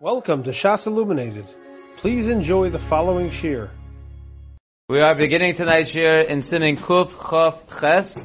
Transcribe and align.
Welcome 0.00 0.44
to 0.44 0.50
Shas 0.50 0.86
Illuminated. 0.86 1.46
Please 1.96 2.28
enjoy 2.28 2.70
the 2.70 2.78
following 2.78 3.30
shir. 3.30 3.68
We 4.88 5.00
are 5.00 5.16
beginning 5.16 5.56
tonight's 5.56 5.90
shir 5.90 6.20
in 6.20 6.40
Simin 6.40 6.76
Kuf 6.76 7.08
Chof 7.08 7.58
Ches. 7.80 8.16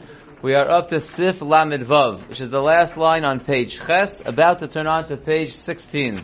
We 0.44 0.54
are 0.54 0.70
up 0.70 0.90
to 0.90 1.00
Sif 1.00 1.42
Lamed 1.42 1.84
Vav, 1.84 2.30
which 2.30 2.42
is 2.42 2.52
the 2.52 2.62
last 2.62 2.96
line 2.96 3.24
on 3.24 3.40
page 3.40 3.80
Ches, 3.80 4.22
about 4.24 4.60
to 4.60 4.68
turn 4.68 4.86
on 4.86 5.08
to 5.08 5.18
page 5.18 5.56
16. 5.56 6.24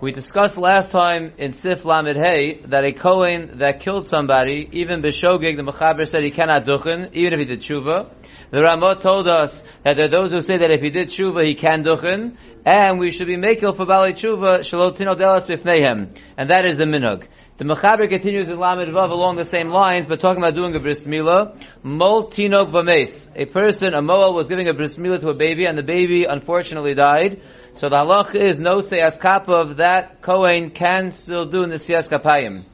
We 0.00 0.12
discussed 0.12 0.56
last 0.56 0.92
time 0.92 1.32
in 1.38 1.52
Sif 1.54 1.84
Lamed 1.84 2.16
Hey 2.16 2.60
that 2.66 2.84
a 2.84 2.92
Kohen 2.92 3.58
that 3.58 3.80
killed 3.80 4.06
somebody, 4.06 4.68
even 4.70 5.02
Bishogig, 5.02 5.56
the 5.56 5.64
Mechaber 5.64 6.06
said 6.06 6.22
he 6.22 6.30
cannot 6.30 6.64
duchen, 6.66 7.12
even 7.14 7.32
if 7.32 7.40
he 7.40 7.46
did 7.46 7.62
tshuva. 7.62 8.08
The 8.52 8.60
Ramah 8.62 9.00
told 9.00 9.26
us 9.26 9.60
that 9.82 9.96
there 9.96 10.04
are 10.06 10.08
those 10.08 10.30
who 10.30 10.40
say 10.40 10.56
that 10.56 10.70
if 10.70 10.82
he 10.82 10.90
did 10.90 11.08
tshuva, 11.08 11.44
he 11.44 11.56
can 11.56 11.82
duchen, 11.82 12.36
and 12.64 13.00
we 13.00 13.10
should 13.10 13.26
be 13.26 13.36
mekil 13.36 13.76
for 13.76 13.86
Bali 13.86 14.12
tshuva, 14.12 14.60
shalotino 14.60 15.16
delas 15.16 15.48
bifnehem. 15.48 16.16
And 16.36 16.48
that 16.48 16.64
is 16.64 16.78
the 16.78 16.84
minhag. 16.84 17.26
The 17.56 17.64
Mechaber 17.64 18.08
continues 18.08 18.48
in 18.48 18.56
Lamed 18.56 18.94
Vav 18.94 19.10
along 19.10 19.34
the 19.34 19.42
same 19.42 19.70
lines, 19.70 20.06
but 20.06 20.20
talking 20.20 20.40
about 20.40 20.54
doing 20.54 20.76
a 20.76 20.78
bris 20.78 21.06
milah. 21.06 21.60
Mol 21.82 22.30
tinok 22.30 22.70
v'mes. 22.70 23.32
A 23.34 23.46
person, 23.46 23.94
a 23.94 24.00
moel, 24.00 24.32
was 24.32 24.46
giving 24.46 24.68
a 24.68 24.74
bris 24.74 24.96
milah 24.96 25.18
to 25.22 25.30
a 25.30 25.34
baby, 25.34 25.66
and 25.66 25.76
the 25.76 25.82
baby 25.82 26.24
unfortunately 26.24 26.94
died. 26.94 27.42
So 27.78 27.88
the 27.88 27.94
halach 27.94 28.34
is 28.34 28.58
no 28.58 28.80
seyas 28.80 29.20
of 29.46 29.76
that 29.76 30.20
Kohen 30.20 30.70
can 30.70 31.12
still 31.12 31.44
do 31.46 31.62
in 31.62 31.70
the 31.70 31.76
siyas 31.76 32.08
kapayim. 32.08 32.64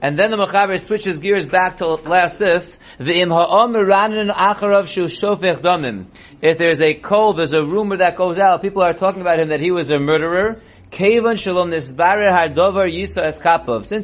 And 0.00 0.18
then 0.18 0.30
the 0.30 0.38
Mechaber 0.38 0.80
switches 0.80 1.18
gears 1.18 1.44
back 1.44 1.76
to 1.76 1.86
last 1.86 2.38
sif, 2.38 2.78
if 2.98 3.28
there's 6.58 6.80
a 6.80 6.94
cold, 6.94 7.38
there's 7.38 7.52
a 7.52 7.62
rumor 7.62 7.98
that 7.98 8.16
goes 8.16 8.38
out, 8.38 8.62
people 8.62 8.80
are 8.80 8.94
talking 8.94 9.20
about 9.20 9.38
him 9.38 9.50
that 9.50 9.60
he 9.60 9.70
was 9.70 9.90
a 9.90 9.98
murderer. 9.98 10.62
Since 10.90 11.10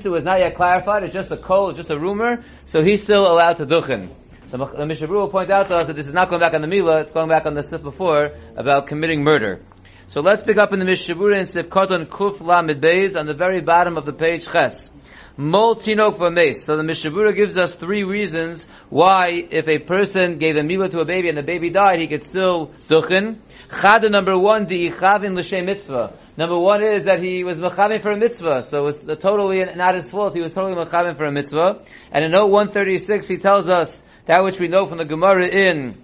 it 0.04 0.10
was 0.10 0.24
not 0.24 0.40
yet 0.40 0.54
clarified, 0.54 1.04
it's 1.04 1.14
just 1.14 1.30
a 1.30 1.38
cold, 1.38 1.76
just 1.76 1.88
a 1.88 1.98
rumor, 1.98 2.44
so 2.66 2.82
he's 2.82 3.02
still 3.02 3.26
allowed 3.32 3.56
to 3.56 3.64
duchen. 3.64 4.10
The, 4.50 4.58
the 4.58 4.84
Mishabru 4.84 5.10
will 5.10 5.28
point 5.28 5.50
out 5.50 5.68
to 5.68 5.76
us 5.76 5.86
that 5.86 5.96
this 5.96 6.06
is 6.06 6.14
not 6.14 6.28
going 6.28 6.40
back 6.40 6.52
on 6.52 6.60
the 6.60 6.66
Mila, 6.66 7.00
it's 7.00 7.12
going 7.12 7.30
back 7.30 7.46
on 7.46 7.54
the 7.54 7.62
Sif 7.62 7.82
before 7.82 8.32
about 8.56 8.86
committing 8.86 9.22
murder. 9.22 9.60
So 10.08 10.22
let's 10.22 10.40
pick 10.40 10.56
up 10.56 10.72
in 10.72 10.78
the 10.78 10.86
Mishabura 10.86 11.38
in 11.38 11.44
Sif 11.44 11.68
Koton 11.68 12.06
Kuf 12.06 12.40
Lamed 12.40 12.80
Beis 12.80 13.14
on 13.14 13.26
the 13.26 13.34
very 13.34 13.60
bottom 13.60 13.98
of 13.98 14.06
the 14.06 14.12
page 14.14 14.46
Ches. 14.46 14.88
Mol 15.36 15.76
tinok 15.76 16.16
v'mes. 16.16 16.64
So 16.64 16.78
the 16.78 16.82
Mishabura 16.82 17.36
gives 17.36 17.58
us 17.58 17.74
three 17.74 18.04
reasons 18.04 18.66
why, 18.88 19.32
if 19.50 19.68
a 19.68 19.78
person 19.80 20.38
gave 20.38 20.56
a 20.56 20.60
milah 20.60 20.90
to 20.92 21.00
a 21.00 21.04
baby 21.04 21.28
and 21.28 21.36
the 21.36 21.42
baby 21.42 21.68
died, 21.68 22.00
he 22.00 22.06
could 22.06 22.22
still 22.22 22.72
duchen. 22.88 23.40
Chada 23.68 24.10
number 24.10 24.38
one, 24.38 24.64
the 24.64 24.90
ichavin 24.90 25.36
l'shem 25.36 25.66
mitzvah. 25.66 26.14
Number 26.38 26.58
one 26.58 26.82
is 26.82 27.04
that 27.04 27.22
he 27.22 27.44
was 27.44 27.60
mechavin 27.60 28.00
for 28.00 28.12
a 28.12 28.16
mitzvah, 28.16 28.62
so 28.62 28.86
it's 28.86 29.00
totally 29.20 29.62
not 29.76 29.94
his 29.94 30.10
fault. 30.10 30.34
He 30.34 30.40
was 30.40 30.54
totally 30.54 30.74
mechavin 30.74 31.18
for 31.18 31.26
a 31.26 31.32
mitzvah. 31.32 31.82
And 32.12 32.24
in 32.24 32.30
note 32.30 32.46
136, 32.46 33.28
he 33.28 33.36
tells 33.36 33.68
us 33.68 34.02
that 34.24 34.42
which 34.42 34.58
we 34.58 34.68
know 34.68 34.86
from 34.86 34.96
the 34.96 35.04
Gemara 35.04 35.48
in 35.48 36.02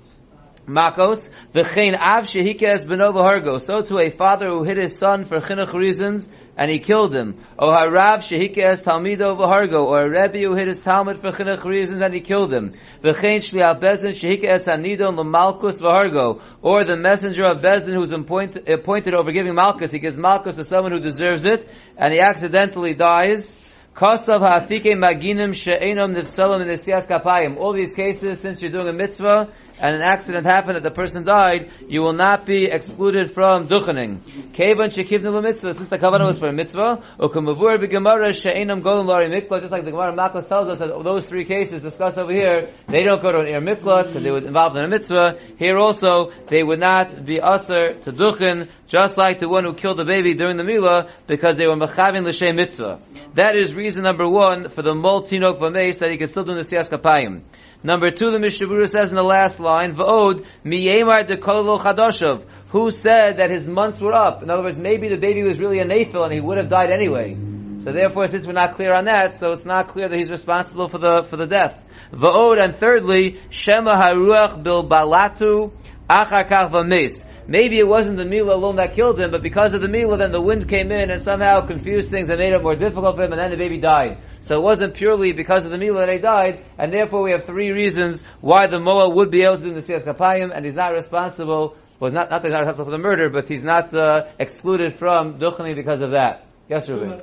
Makos, 0.67 1.29
v'chein 1.53 1.95
av 1.95 2.25
shehikes 2.25 2.87
benova 2.87 3.23
hargo. 3.23 3.61
So 3.61 3.83
to 3.83 3.99
a 3.99 4.09
father 4.09 4.49
who 4.49 4.65
hit 4.65 4.79
his 4.79 4.97
son 4.97 5.25
for 5.27 5.39
chinuch 5.39 5.75
reasons, 5.75 6.31
and 6.57 6.71
he 6.71 6.79
killed 6.79 7.15
him. 7.15 7.35
Or 7.59 7.69
harav 7.73 8.19
shehikes 8.19 8.83
talmido 8.83 9.37
v'hargo, 9.37 9.85
or 9.85 10.07
a 10.07 10.09
rebbe 10.09 10.39
who 10.39 10.55
hit 10.55 10.69
his 10.69 10.81
talmud 10.81 11.21
for 11.21 11.33
chinuch 11.33 11.65
reasons 11.65 12.01
and 12.01 12.15
he 12.15 12.21
killed 12.21 12.51
him. 12.51 12.73
V'chein 13.03 13.41
shliach 13.41 13.79
bezin 13.79 14.15
shehikes 14.15 14.65
hanido 14.65 15.15
l'malkus 15.15 15.83
v'hargo, 15.83 16.41
or 16.63 16.85
the 16.87 16.97
messenger 16.97 17.45
of 17.45 17.59
bezin 17.59 17.93
who's 17.93 18.13
appointed, 18.13 18.67
appointed 18.67 19.13
over 19.13 19.33
giving 19.33 19.55
malchus, 19.55 19.93
he 19.93 19.99
gives 19.99 20.17
malchus 20.17 20.57
to 20.57 20.65
someone 20.65 20.93
who 20.93 21.01
deserves 21.01 21.45
it, 21.45 21.69
and 21.99 22.15
he 22.15 22.21
accidentally 22.21 22.95
dies. 22.95 23.61
Kostav 23.95 24.41
ha'afike 24.41 24.93
maginim 24.97 25.55
she'enom 25.55 26.17
nifsalim 26.17 26.63
in 26.63 26.69
kapayim. 26.69 27.59
All 27.59 27.73
these 27.73 27.95
cases, 27.95 28.41
since 28.41 28.61
you're 28.61 28.73
doing 28.73 28.89
a 28.89 28.93
mitzvah, 28.93 29.53
and 29.81 29.97
an 29.97 30.03
accident 30.03 30.47
happened 30.47 30.77
that 30.77 30.83
the 30.83 30.91
person 30.91 31.25
died, 31.25 31.71
you 31.89 32.01
will 32.01 32.13
not 32.13 32.47
be 32.47 32.67
excluded 32.67 33.33
from 33.33 33.67
duchening. 33.69 34.21
Kevan 34.53 34.91
shekivnu 34.91 35.43
mitzvah, 35.43 35.75
since 35.75 35.89
the 35.89 35.99
kavanah 35.99 36.27
was 36.27 36.39
for 36.39 36.49
a 36.49 36.53
mitzvah, 36.53 37.03
ukamavur 37.19 37.77
b'gemara 37.79 38.33
she'enam 38.33 38.83
golem 38.83 39.07
lari 39.07 39.29
mikvah, 39.29 39.61
just 39.61 39.73
like 39.73 39.85
the 39.85 39.91
Gemara 39.91 40.13
Makos 40.13 40.49
tells 40.49 40.69
us 40.69 40.79
that 40.79 40.89
those 41.03 41.29
three 41.29 41.45
cases 41.45 41.83
discussed 41.83 42.19
over 42.19 42.33
here, 42.33 42.73
they 42.89 43.03
don't 43.03 43.21
go 43.21 43.33
to 43.33 43.41
an 43.41 43.49
ear 43.49 43.61
mikvah 43.61 44.07
because 44.07 44.23
they 44.23 44.31
were 44.31 44.39
involved 44.39 44.77
in 44.77 44.85
a 44.85 44.89
mitzvah. 44.89 45.39
Here 45.59 45.77
also, 45.77 46.31
they 46.49 46.63
would 46.63 46.81
not 46.81 47.25
be 47.25 47.41
usher 47.41 47.95
to 48.01 48.13
duchen, 48.13 48.69
just 48.87 49.17
like 49.17 49.41
the 49.41 49.49
one 49.49 49.65
who 49.65 49.75
killed 49.75 49.99
the 49.99 50.05
baby 50.05 50.35
during 50.35 50.57
the 50.57 50.63
milah, 50.63 51.11
because 51.27 51.57
they 51.57 51.67
were 51.67 51.77
mechavin 51.77 52.25
l'shem 52.25 52.57
mitzvah. 52.57 53.01
That 53.35 53.57
is 53.57 53.75
reason 53.75 54.05
number 54.05 54.29
one 54.29 54.69
for 54.69 54.83
the 54.83 54.95
mol 54.95 55.27
tinok 55.27 55.59
v'meis 55.59 55.99
that 55.99 56.11
he 56.13 56.17
can 56.17 56.29
still 56.29 56.45
do 56.45 56.55
the 56.55 56.61
siyas 56.61 56.89
kapayim. 56.89 57.43
Number 57.85 58.11
two, 58.11 58.31
the 58.31 58.39
Mishabura 58.39 58.89
says 58.89 59.11
in 59.11 59.17
the 59.17 59.23
last 59.23 59.61
line, 59.61 59.95
V'od, 59.95 60.47
miyemar 60.65 61.27
de 61.27 61.37
kololo 61.37 61.79
chadoshav, 61.79 62.43
who 62.71 62.91
said 62.91 63.37
that 63.37 63.51
his 63.51 63.69
months 63.69 64.01
were 64.01 64.15
up. 64.15 64.43
In 64.43 64.49
other 64.49 64.63
words, 64.63 64.79
maybe 64.79 65.11
the 65.11 65.19
baby 65.19 65.43
was 65.43 65.61
really 65.61 65.81
a 65.81 65.85
naphil 65.85 66.25
and 66.25 66.33
he 66.33 66.41
would 66.41 66.57
have 66.57 66.71
died 66.71 66.91
anyway. 66.91 67.37
So 67.81 67.93
therefore, 67.93 68.27
since 68.29 68.47
we're 68.47 68.55
not 68.55 68.77
clear 68.77 68.95
on 68.95 69.05
that, 69.05 69.35
so 69.35 69.51
it's 69.51 69.67
not 69.67 69.89
clear 69.89 70.09
that 70.09 70.17
he's 70.17 70.31
responsible 70.31 70.89
for 70.89 70.97
the, 70.97 71.27
for 71.29 71.37
the 71.37 71.45
death. 71.45 71.79
V'od, 72.11 72.59
and 72.59 72.75
thirdly, 72.75 73.39
shema 73.51 73.95
haruach 74.01 74.63
bil 74.63 74.89
balatu 74.89 75.71
achar 76.09 76.49
kach 76.49 76.71
v'mes. 76.73 77.27
Maybe 77.47 77.79
it 77.79 77.87
wasn't 77.87 78.17
the 78.17 78.25
Mila 78.25 78.55
alone 78.57 78.77
that 78.77 78.95
killed 78.95 79.21
him, 79.21 79.31
but 79.31 79.43
because 79.43 79.75
of 79.75 79.83
the 79.83 79.89
Mila, 79.89 80.17
then 80.17 80.33
the 80.33 80.41
wind 80.41 80.67
came 80.69 80.91
in 80.91 81.11
and 81.11 81.21
somehow 81.21 81.67
confused 81.67 82.11
things 82.11 82.31
and 82.31 82.39
made 82.39 82.55
it 82.55 82.63
more 82.63 82.75
difficult 82.75 83.17
for 83.17 83.25
him, 83.25 83.33
and 83.33 83.41
then 83.41 83.51
the 83.51 83.57
baby 83.59 83.79
died. 83.79 84.19
So 84.41 84.57
it 84.57 84.63
wasn't 84.63 84.95
purely 84.95 85.33
because 85.33 85.67
of 85.67 85.71
the 85.71 85.77
Mila 85.77 86.07
that 86.07 86.13
he 86.13 86.19
died, 86.19 86.65
and 86.79 86.93
therefore 86.93 87.23
we 87.23 87.33
have 87.33 87.45
three 87.45 87.71
reasons 87.71 88.25
why 88.41 88.67
the 88.67 88.81
Moa 88.81 89.11
would 89.11 89.31
be 89.31 89.43
able 89.43 89.59
to 89.59 89.63
do 89.63 89.75
the 89.75 89.81
Siyas 89.81 90.05
Kapayim, 90.05 90.57
and 90.57 90.65
he's 90.65 90.75
not 90.75 90.93
responsible, 90.93 91.77
well, 92.01 92.11
not, 92.11 92.31
not 92.31 92.43
that 92.43 92.49
he's 92.49 92.53
not 92.53 92.61
responsible 92.61 92.87
for 92.87 92.91
the 92.97 93.03
murder, 93.03 93.29
but 93.29 93.47
he's 93.47 93.65
not 93.65 93.93
uh, 93.95 94.27
excluded 94.39 94.95
from 94.95 95.39
Dukhani 95.39 95.75
because 95.75 96.01
of 96.01 96.13
that. 96.13 96.47
Yes, 96.69 96.89
Ruben? 96.89 97.21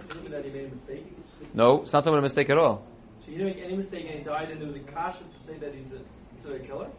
No, 1.53 1.81
it's 1.81 1.93
not 1.93 2.07
a 2.07 2.21
mistake 2.21 2.49
at 2.51 2.57
all. 2.57 2.85
So 3.21 3.31
he 3.31 3.37
didn't 3.37 3.55
make 3.55 3.63
any 3.63 3.75
mistake 3.75 4.05
and 4.07 4.19
he 4.19 4.23
died, 4.23 4.51
and 4.51 4.61
there 4.61 4.67
was 4.67 4.75
a 4.75 4.79
caution 4.79 5.25
to 5.35 5.43
say 5.43 5.57
that 5.57 5.73
he's 5.73 5.93
a, 5.93 5.99
he's 6.35 6.45
a 6.45 6.59
killer? 6.59 6.89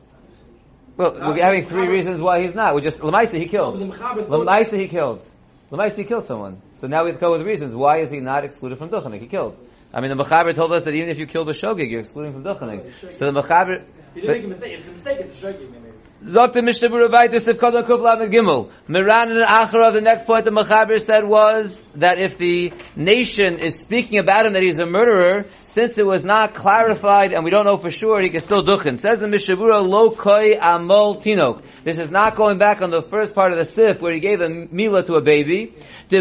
Well, 0.96 1.14
we're 1.14 1.42
having 1.42 1.66
three 1.66 1.88
reasons 1.88 2.20
why 2.20 2.42
he's 2.42 2.54
not. 2.54 2.74
We 2.74 2.82
just 2.82 2.98
Lamaisa 2.98 3.38
he 3.38 3.46
killed. 3.46 3.76
Lamaisa 3.80 4.78
he 4.78 4.88
killed. 4.88 5.22
Lamaisa 5.70 5.96
he 5.96 6.04
killed 6.04 6.26
someone. 6.26 6.60
So 6.74 6.86
now 6.86 7.04
we 7.04 7.10
have 7.10 7.18
to 7.18 7.20
go 7.20 7.32
with 7.32 7.42
reasons. 7.42 7.74
Why 7.74 8.00
is 8.00 8.10
he 8.10 8.20
not 8.20 8.44
excluded 8.44 8.78
from 8.78 8.90
Duchanik? 8.90 9.20
He 9.20 9.26
killed. 9.26 9.56
I 9.94 10.00
mean, 10.00 10.16
the 10.16 10.22
Mechaber 10.22 10.54
told 10.54 10.72
us 10.72 10.84
that 10.84 10.94
even 10.94 11.08
if 11.10 11.18
you 11.18 11.26
kill 11.26 11.44
the 11.44 11.52
Shogig, 11.52 11.90
you're 11.90 12.00
excluding 12.00 12.32
from 12.32 12.44
Duchanik. 12.44 13.12
So 13.12 13.30
the 13.30 13.40
Mechaber. 13.42 13.84
He 14.14 14.20
didn't 14.20 14.36
make 14.36 14.44
a 14.44 14.48
mistake. 14.48 14.72
If 14.72 14.80
it's 14.80 14.88
a 14.88 14.92
mistake, 14.92 15.18
it's 15.20 15.42
a 15.42 15.46
Shogig. 15.46 15.82
Zok 16.24 16.52
the 16.52 16.62
Mishnah 16.62 16.88
Buravaitis 16.88 17.48
of 17.48 17.58
Kodon 17.58 17.84
Kuf 17.84 18.00
Lamed 18.00 18.32
Gimel. 18.32 18.70
Miran 18.86 19.32
and 19.32 19.44
Achara, 19.44 19.92
the 19.92 20.00
next 20.00 20.24
point 20.24 20.44
the 20.44 20.52
Mechaber 20.52 21.00
said 21.00 21.24
was 21.24 21.82
that 21.96 22.18
if 22.18 22.38
the 22.38 22.72
nation 22.94 23.58
is 23.58 23.80
speaking 23.80 24.20
about 24.20 24.46
him 24.46 24.52
that 24.52 24.62
he's 24.62 24.78
a 24.78 24.86
murderer, 24.86 25.46
since 25.66 25.98
it 25.98 26.06
was 26.06 26.24
not 26.24 26.54
clarified 26.54 27.32
and 27.32 27.42
we 27.42 27.50
don't 27.50 27.64
know 27.64 27.76
for 27.76 27.90
sure, 27.90 28.20
he 28.20 28.28
can 28.28 28.40
still 28.40 28.62
duchen. 28.62 29.00
Says 29.00 29.18
the 29.18 29.26
Mishabura, 29.26 29.82
lo 29.82 30.12
koi 30.12 30.54
amol 30.54 31.20
tinok. 31.20 31.64
This 31.82 31.98
is 31.98 32.12
not 32.12 32.36
going 32.36 32.58
back 32.58 32.82
on 32.82 32.92
the 32.92 33.02
first 33.02 33.34
part 33.34 33.50
of 33.50 33.58
the 33.58 33.64
sif 33.64 34.00
where 34.00 34.12
he 34.12 34.20
gave 34.20 34.40
a 34.40 34.48
mila 34.48 35.02
to 35.02 35.14
a 35.14 35.20
baby. 35.20 35.74
By 36.08 36.18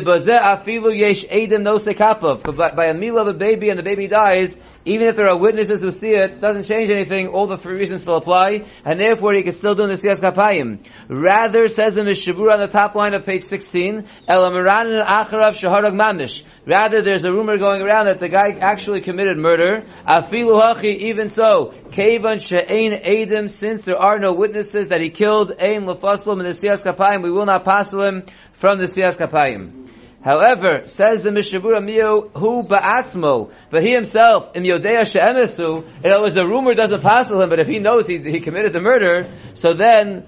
a 2.88 2.94
mila 2.96 3.22
of 3.22 3.28
a 3.28 3.34
baby 3.38 3.70
and 3.70 3.78
the 3.78 3.84
baby 3.84 4.08
dies, 4.08 4.58
even 4.86 5.08
if 5.08 5.16
there 5.16 5.30
are 5.30 5.38
witnesses 5.38 5.82
who 5.82 5.92
see 5.92 6.10
it, 6.10 6.42
doesn't 6.42 6.64
change 6.64 6.90
anything. 6.90 7.28
All 7.28 7.48
the 7.48 7.58
three 7.58 7.78
reasons 7.78 8.02
still 8.02 8.16
apply, 8.16 8.66
and 8.84 9.00
therefore 9.00 9.34
he 9.34 9.44
can 9.44 9.52
still 9.52 9.76
do 9.76 9.88
the 9.88 9.94
siyas 9.94 10.22
kapayim. 10.22 10.86
Rather, 11.08 11.68
says 11.68 11.96
the 11.96 12.02
Shabura 12.02 12.54
on 12.54 12.60
the 12.62 12.68
top 12.68 12.96
line 12.96 13.14
of 13.14 13.26
page 13.26 13.44
16, 13.44 14.08
Elamiran 14.28 15.06
acharav 15.06 15.54
shaharag 15.54 15.94
mamish. 15.94 16.44
Rather, 16.66 17.02
there's 17.02 17.24
a 17.24 17.32
rumor 17.32 17.58
going 17.58 17.82
around 17.82 18.08
that 18.08 18.20
the 18.20 18.30
guy 18.30 18.52
actually 18.60 19.02
committed 19.02 19.38
murder. 19.38 19.86
Afilu 20.08 20.62
hachi, 20.62 20.96
even 20.98 21.30
so, 21.30 21.74
kevan 21.92 22.40
she'ein 22.40 22.94
edim, 23.04 23.50
since 23.50 23.86
there 23.86 23.98
are 23.98 24.20
no 24.20 24.34
witnesses 24.34 24.90
that 24.90 25.02
he 25.02 25.10
killed 25.10 25.52
ein 25.60 25.86
lefaslim 25.86 26.40
in 26.40 26.46
the 26.46 26.58
siyas 26.58 26.84
kapayim, 26.84 27.24
we 27.24 27.32
will 27.32 27.46
not 27.46 27.64
pass 27.66 27.92
him 27.94 28.24
from 28.54 28.80
the 28.80 28.86
siyas 28.86 29.18
kapayim. 29.18 29.81
However, 30.24 30.84
says 30.86 31.24
the 31.24 31.32
Mishavura 31.32 31.84
Mio, 31.84 32.30
who 32.30 32.62
ba'atzmo, 32.62 33.52
but 33.72 33.84
he 33.84 33.92
himself, 33.92 34.56
in 34.56 34.64
Yodea 34.64 35.04
She'emesu, 35.06 35.84
in 36.04 36.12
other 36.12 36.22
words, 36.22 36.36
the 36.36 36.46
rumor 36.46 36.76
doesn't 36.76 37.02
pass 37.02 37.32
him, 37.32 37.50
but 37.50 37.60
if 37.60 37.68
he 37.68 37.80
knows 37.80 38.06
he, 38.06 38.20
he 38.20 38.40
committed 38.40 38.72
the 38.72 38.80
murder, 38.82 39.28
so 39.56 39.74
then, 39.74 40.28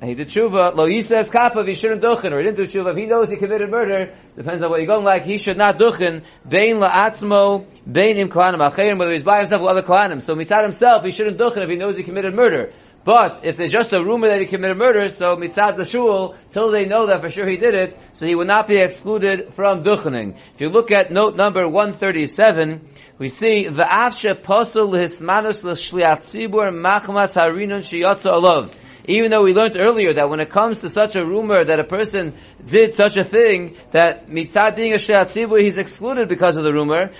he 0.00 0.14
did 0.14 0.28
tshuva, 0.28 0.76
lo 0.76 0.86
yisas 0.86 1.32
kapav, 1.32 1.66
he 1.66 1.74
shouldn't 1.74 2.00
duchen, 2.00 2.30
or 2.30 2.38
he 2.38 2.44
didn't 2.44 2.58
do 2.58 2.64
tshuva, 2.64 2.92
if 2.92 2.96
he 2.96 3.06
knows 3.06 3.28
he 3.28 3.36
committed 3.36 3.70
murder, 3.70 4.14
depends 4.36 4.62
on 4.62 4.70
what 4.70 4.78
you're 4.78 4.86
going 4.86 5.04
like, 5.04 5.24
he 5.24 5.36
should 5.36 5.56
not 5.56 5.78
duchen, 5.78 6.22
bein 6.48 6.76
la'atzmo, 6.76 7.66
bein 7.90 8.18
im 8.18 8.28
kohanim 8.28 8.60
acherim, 8.60 9.00
whether 9.00 9.12
he's 9.12 9.24
by 9.24 9.38
himself 9.38 9.62
or 9.62 9.70
other 9.70 9.82
kohanim. 9.82 10.22
So 10.22 10.34
mitzad 10.34 10.62
himself, 10.62 11.02
he 11.04 11.10
shouldn't 11.10 11.38
duchen 11.38 11.62
if 11.64 11.68
he 11.68 11.76
knows 11.76 11.96
he 11.96 12.04
committed 12.04 12.34
murder. 12.34 12.72
But 13.04 13.40
if 13.44 13.56
there's 13.58 13.70
just 13.70 13.92
a 13.92 14.02
rumor 14.02 14.30
that 14.30 14.40
he 14.40 14.46
committed 14.46 14.78
murder, 14.78 15.08
so 15.08 15.36
mitzad 15.36 15.76
the 15.76 15.84
shul, 15.84 16.36
till 16.50 16.70
they 16.70 16.86
know 16.86 17.06
that 17.08 17.20
for 17.20 17.28
sure 17.28 17.46
he 17.46 17.58
did 17.58 17.74
it, 17.74 17.98
so 18.14 18.26
he 18.26 18.34
would 18.34 18.46
not 18.46 18.66
be 18.66 18.78
excluded 18.78 19.52
from 19.54 19.84
duchening. 19.84 20.36
If 20.54 20.60
you 20.62 20.70
look 20.70 20.90
at 20.90 21.10
note 21.10 21.36
number 21.36 21.68
137, 21.68 22.88
we 23.18 23.28
see 23.28 23.68
the 23.68 23.82
afshe 23.82 24.34
posel 24.42 24.88
lehismanus 24.88 25.64
l'shliat 25.64 26.20
tzibur 26.22 26.72
machmas 26.72 27.36
harinun 27.36 27.82
shiyotza 27.82 28.32
alav 28.32 28.72
even 29.06 29.30
though 29.30 29.42
we 29.42 29.52
learned 29.52 29.76
earlier 29.78 30.14
that 30.14 30.30
when 30.30 30.40
it 30.40 30.48
comes 30.50 30.80
to 30.80 30.88
such 30.88 31.14
a 31.14 31.24
rumor 31.24 31.62
that 31.64 31.78
a 31.78 31.84
person 31.84 32.34
did 32.66 32.94
such 32.94 33.18
a 33.18 33.24
thing, 33.24 33.76
that 33.92 34.28
mitzad 34.28 34.76
being 34.76 34.92
a 34.92 34.96
sheat 34.96 35.26
tzibur, 35.26 35.60
he's 35.60 35.76
excluded 35.76 36.28
because 36.28 36.56
of 36.56 36.64
the 36.64 36.72
rumor. 36.72 37.10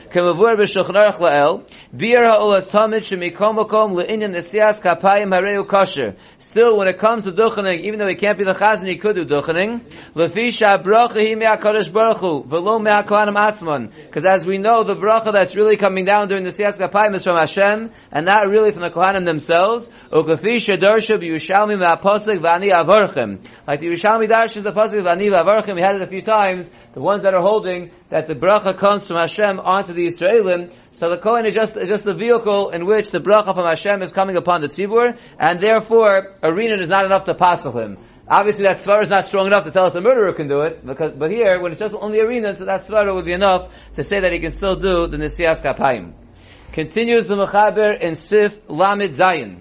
Still, 6.39 6.77
when 6.79 6.89
it 6.89 6.99
comes 6.99 7.25
to 7.25 7.33
duchening, 7.33 7.81
even 7.83 7.99
though 7.99 8.09
he 8.09 8.15
can't 8.15 8.39
be 8.39 8.45
the 8.45 8.53
chazan, 8.53 8.89
he 8.89 8.97
could 8.97 9.17
do 9.17 9.25
duchening, 9.27 9.83
baruch. 11.93 12.25
Because 14.07 14.25
as 14.25 14.47
we 14.47 14.59
know, 14.59 14.83
the 14.85 14.95
bracha 14.95 15.33
that's 15.33 15.55
really 15.55 15.77
coming 15.77 16.05
down 16.05 16.29
during 16.29 16.45
the 16.45 16.51
siyas 16.51 16.81
kapayim 16.81 17.15
is 17.15 17.25
from 17.25 17.37
Hashem, 17.37 17.91
and 18.11 18.25
not 18.25 18.49
really 18.49 18.73
from 18.73 18.83
the 18.83 18.91
kohanim 18.91 19.25
themselves, 19.27 19.91
me'aposik 21.79 22.41
v'ani 22.41 22.73
avarchem. 22.73 23.47
Like 23.67 23.81
the 23.81 23.87
Yerushalmi 23.87 24.29
Darsh 24.29 24.57
is 24.57 24.65
the 24.65 24.71
pasuk 24.71 25.03
v'ani 25.03 25.29
v'avarchem, 25.31 25.75
we 25.75 25.81
had 25.81 25.97
it 25.97 26.03
a 26.03 26.07
few 26.07 26.23
times, 26.23 26.69
the 26.95 27.01
ones 27.01 27.23
that 27.23 27.35
are 27.35 27.41
holding 27.41 27.91
that 28.11 28.27
the 28.27 28.35
bracha 28.35 28.77
comes 28.77 29.07
from 29.07 29.17
Hashem 29.17 29.59
onto 29.61 29.93
the 29.93 30.07
Israelim, 30.07 30.73
so 30.93 31.11
the 31.11 31.19
Kohen 31.19 31.47
is 31.47 31.55
just, 31.55 31.77
is 31.77 31.89
just 31.89 32.05
the 32.05 32.15
vehicle 32.15 32.71
in 32.71 32.87
which 32.87 33.11
the 33.11 33.19
bracha 33.19 33.55
from 33.55 33.67
Hashem 33.67 34.03
is 34.03 34.13
coming 34.13 34.37
upon 34.37 34.61
the 34.61 34.69
tzibur, 34.69 35.19
and 35.39 35.61
therefore, 35.61 36.37
a 36.43 36.55
is 36.55 36.89
not 36.89 37.05
enough 37.05 37.25
to 37.25 37.35
passel 37.35 37.73
him. 37.73 37.99
Obviously, 38.27 38.65
that 38.65 38.77
svara 38.77 39.03
is 39.03 39.11
not 39.11 39.25
strong 39.25 39.47
enough 39.47 39.65
to 39.65 39.71
tell 39.71 39.85
us 39.85 39.95
a 39.95 40.01
murderer 40.01 40.33
can 40.33 40.49
do 40.49 40.63
it, 40.63 40.85
because, 40.85 41.13
but 41.13 41.31
here, 41.31 41.61
when 41.61 41.73
it's 41.73 41.81
just 41.81 41.95
only 41.95 42.21
a 42.21 42.25
renin, 42.25 42.57
so 42.57 42.65
that 42.65 42.83
svara 42.83 43.15
would 43.15 43.27
be 43.27 43.35
enough 43.35 43.71
to 43.97 44.03
say 44.03 44.21
that 44.21 44.33
he 44.33 44.39
can 44.39 44.53
still 44.53 44.77
do 44.77 45.07
the 45.07 45.19
Nisiyas 45.19 45.63
Kapayim. 45.63 46.15
Continues 46.73 47.27
the 47.27 47.35
Mechaber 47.35 48.01
in 48.01 48.15
Sif 48.15 48.67
Lamid 48.67 49.15
Zayin. 49.15 49.61